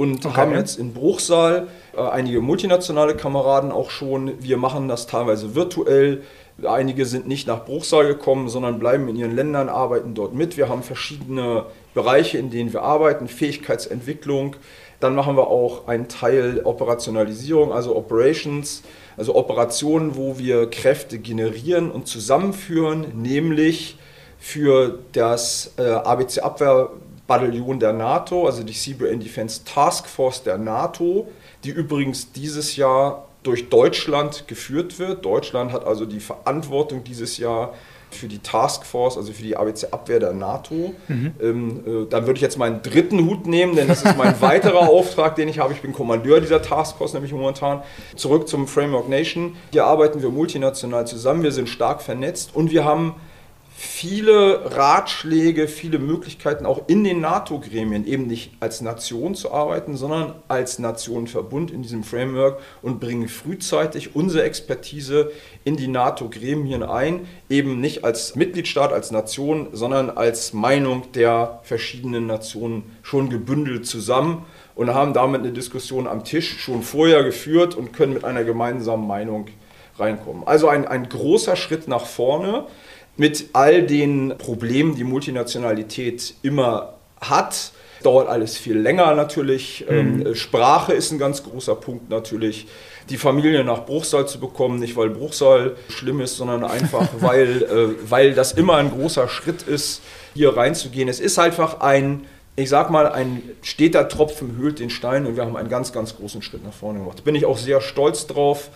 und 0.00 0.24
okay. 0.24 0.34
haben 0.34 0.54
jetzt 0.54 0.78
in 0.78 0.94
Bruchsal 0.94 1.68
äh, 1.94 2.00
einige 2.00 2.40
multinationale 2.40 3.14
Kameraden 3.14 3.70
auch 3.70 3.90
schon. 3.90 4.32
Wir 4.42 4.56
machen 4.56 4.88
das 4.88 5.06
teilweise 5.06 5.54
virtuell. 5.54 6.22
Einige 6.64 7.04
sind 7.04 7.28
nicht 7.28 7.46
nach 7.46 7.66
Bruchsal 7.66 8.06
gekommen, 8.06 8.48
sondern 8.48 8.78
bleiben 8.78 9.08
in 9.08 9.16
ihren 9.16 9.36
Ländern, 9.36 9.68
arbeiten 9.68 10.14
dort 10.14 10.34
mit. 10.34 10.56
Wir 10.56 10.70
haben 10.70 10.82
verschiedene 10.82 11.66
Bereiche, 11.92 12.38
in 12.38 12.48
denen 12.48 12.72
wir 12.72 12.82
arbeiten, 12.82 13.28
Fähigkeitsentwicklung. 13.28 14.56
Dann 15.00 15.14
machen 15.14 15.36
wir 15.36 15.48
auch 15.48 15.86
einen 15.86 16.08
Teil 16.08 16.62
Operationalisierung, 16.64 17.70
also 17.70 17.94
Operations, 17.94 18.82
also 19.18 19.34
Operationen, 19.34 20.16
wo 20.16 20.38
wir 20.38 20.70
Kräfte 20.70 21.18
generieren 21.18 21.90
und 21.90 22.06
zusammenführen, 22.06 23.04
nämlich 23.20 23.98
für 24.38 24.98
das 25.12 25.74
äh, 25.76 25.82
ABC-Abwehr 25.82 26.88
Bataillon 27.30 27.78
der 27.78 27.92
NATO, 27.92 28.46
also 28.46 28.64
die 28.64 28.72
CBN 28.72 29.20
Defense 29.20 29.60
Task 29.64 30.08
Force 30.08 30.42
der 30.42 30.58
NATO, 30.58 31.28
die 31.62 31.70
übrigens 31.70 32.32
dieses 32.32 32.74
Jahr 32.74 33.28
durch 33.44 33.68
Deutschland 33.68 34.48
geführt 34.48 34.98
wird. 34.98 35.24
Deutschland 35.24 35.72
hat 35.72 35.86
also 35.86 36.06
die 36.06 36.18
Verantwortung 36.18 37.04
dieses 37.04 37.38
Jahr 37.38 37.74
für 38.10 38.26
die 38.26 38.40
Task 38.40 38.84
Force, 38.84 39.16
also 39.16 39.32
für 39.32 39.44
die 39.44 39.56
ABC-Abwehr 39.56 40.18
der 40.18 40.32
NATO. 40.32 40.92
Mhm. 41.06 41.32
Ähm, 41.40 41.84
äh, 41.86 42.06
dann 42.10 42.26
würde 42.26 42.38
ich 42.38 42.42
jetzt 42.42 42.58
meinen 42.58 42.82
dritten 42.82 43.24
Hut 43.24 43.46
nehmen, 43.46 43.76
denn 43.76 43.86
das 43.86 44.02
ist 44.02 44.18
mein 44.18 44.34
weiterer 44.40 44.88
Auftrag, 44.88 45.36
den 45.36 45.46
ich 45.46 45.60
habe. 45.60 45.72
Ich 45.72 45.82
bin 45.82 45.92
Kommandeur 45.92 46.40
dieser 46.40 46.62
Task 46.62 46.98
Force, 46.98 47.14
nämlich 47.14 47.32
momentan. 47.32 47.84
Zurück 48.16 48.48
zum 48.48 48.66
Framework 48.66 49.08
Nation. 49.08 49.54
Hier 49.70 49.84
arbeiten 49.84 50.20
wir 50.20 50.30
multinational 50.30 51.06
zusammen, 51.06 51.44
wir 51.44 51.52
sind 51.52 51.68
stark 51.68 52.02
vernetzt 52.02 52.56
und 52.56 52.72
wir 52.72 52.84
haben 52.84 53.14
viele 53.82 54.76
Ratschläge, 54.76 55.66
viele 55.66 55.98
Möglichkeiten 55.98 56.66
auch 56.66 56.82
in 56.88 57.02
den 57.02 57.22
NATO-Gremien 57.22 58.06
eben 58.06 58.26
nicht 58.26 58.52
als 58.60 58.82
Nation 58.82 59.34
zu 59.34 59.52
arbeiten, 59.52 59.96
sondern 59.96 60.34
als 60.48 60.78
Nationenverbund 60.78 61.70
in 61.70 61.80
diesem 61.80 62.04
Framework 62.04 62.60
und 62.82 63.00
bringen 63.00 63.26
frühzeitig 63.26 64.14
unsere 64.14 64.44
Expertise 64.44 65.32
in 65.64 65.78
die 65.78 65.88
NATO-Gremien 65.88 66.82
ein, 66.82 67.26
eben 67.48 67.80
nicht 67.80 68.04
als 68.04 68.36
Mitgliedstaat, 68.36 68.92
als 68.92 69.12
Nation, 69.12 69.68
sondern 69.72 70.10
als 70.10 70.52
Meinung 70.52 71.10
der 71.12 71.60
verschiedenen 71.62 72.26
Nationen 72.26 72.98
schon 73.02 73.30
gebündelt 73.30 73.86
zusammen 73.86 74.44
und 74.74 74.92
haben 74.92 75.14
damit 75.14 75.40
eine 75.40 75.52
Diskussion 75.52 76.06
am 76.06 76.22
Tisch 76.22 76.58
schon 76.58 76.82
vorher 76.82 77.24
geführt 77.24 77.76
und 77.76 77.94
können 77.94 78.12
mit 78.12 78.26
einer 78.26 78.44
gemeinsamen 78.44 79.06
Meinung 79.06 79.46
reinkommen. 79.98 80.46
Also 80.46 80.68
ein, 80.68 80.86
ein 80.86 81.08
großer 81.08 81.56
Schritt 81.56 81.88
nach 81.88 82.04
vorne 82.04 82.66
mit 83.20 83.50
all 83.52 83.82
den 83.82 84.38
Problemen, 84.38 84.94
die 84.96 85.04
Multinationalität 85.04 86.32
immer 86.40 86.94
hat. 87.20 87.72
Dauert 88.02 88.28
alles 88.30 88.56
viel 88.56 88.78
länger 88.78 89.14
natürlich. 89.14 89.84
Mhm. 89.86 90.26
Ähm, 90.26 90.34
Sprache 90.34 90.94
ist 90.94 91.12
ein 91.12 91.18
ganz 91.18 91.42
großer 91.42 91.74
Punkt 91.74 92.08
natürlich. 92.08 92.66
Die 93.10 93.18
Familie 93.18 93.62
nach 93.62 93.84
Bruchsal 93.84 94.26
zu 94.26 94.40
bekommen, 94.40 94.78
nicht 94.78 94.96
weil 94.96 95.10
Bruchsal 95.10 95.76
schlimm 95.90 96.22
ist, 96.22 96.38
sondern 96.38 96.64
einfach, 96.64 97.08
weil, 97.20 97.62
äh, 97.62 98.10
weil 98.10 98.32
das 98.32 98.52
immer 98.52 98.76
ein 98.76 98.90
großer 98.90 99.28
Schritt 99.28 99.64
ist, 99.64 100.00
hier 100.32 100.56
reinzugehen. 100.56 101.06
Es 101.06 101.20
ist 101.20 101.38
einfach 101.38 101.80
ein, 101.80 102.24
ich 102.56 102.70
sag 102.70 102.88
mal, 102.88 103.06
ein 103.06 103.42
steter 103.60 104.08
Tropfen 104.08 104.56
höhlt 104.56 104.78
den 104.78 104.88
Stein 104.88 105.26
und 105.26 105.36
wir 105.36 105.44
haben 105.44 105.58
einen 105.58 105.68
ganz, 105.68 105.92
ganz 105.92 106.16
großen 106.16 106.40
Schritt 106.40 106.64
nach 106.64 106.72
vorne 106.72 107.00
gemacht. 107.00 107.22
Bin 107.22 107.34
ich 107.34 107.44
auch 107.44 107.58
sehr 107.58 107.82
stolz 107.82 108.26
drauf 108.26 108.70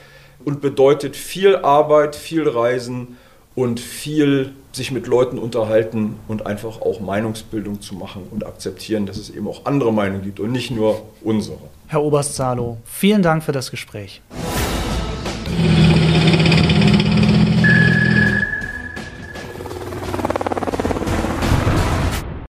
und 0.45 0.61
bedeutet 0.61 1.17
viel 1.17 1.57
Arbeit, 1.57 2.15
viel 2.15 2.47
Reisen 2.47 3.17
und 3.55 3.81
viel 3.81 4.53
sich 4.73 4.91
mit 4.91 5.07
Leuten 5.07 5.39
unterhalten 5.39 6.17
und 6.27 6.47
einfach 6.47 6.81
auch 6.81 7.01
Meinungsbildung 7.01 7.81
zu 7.81 7.95
machen 7.95 8.25
und 8.31 8.45
akzeptieren, 8.45 9.07
dass 9.07 9.17
es 9.17 9.31
eben 9.31 9.47
auch 9.47 9.67
andere 9.67 9.93
Meinungen 9.93 10.23
gibt 10.23 10.41
und 10.41 10.53
nicht 10.53 10.71
nur 10.71 11.03
unsere. 11.23 11.59
Herr 11.87 12.03
Oberst 12.03 12.35
Salo, 12.35 12.79
vielen 12.85 13.23
Dank 13.23 13.45
für 13.45 13.53
das 13.53 13.71
Gespräch. 13.71 14.21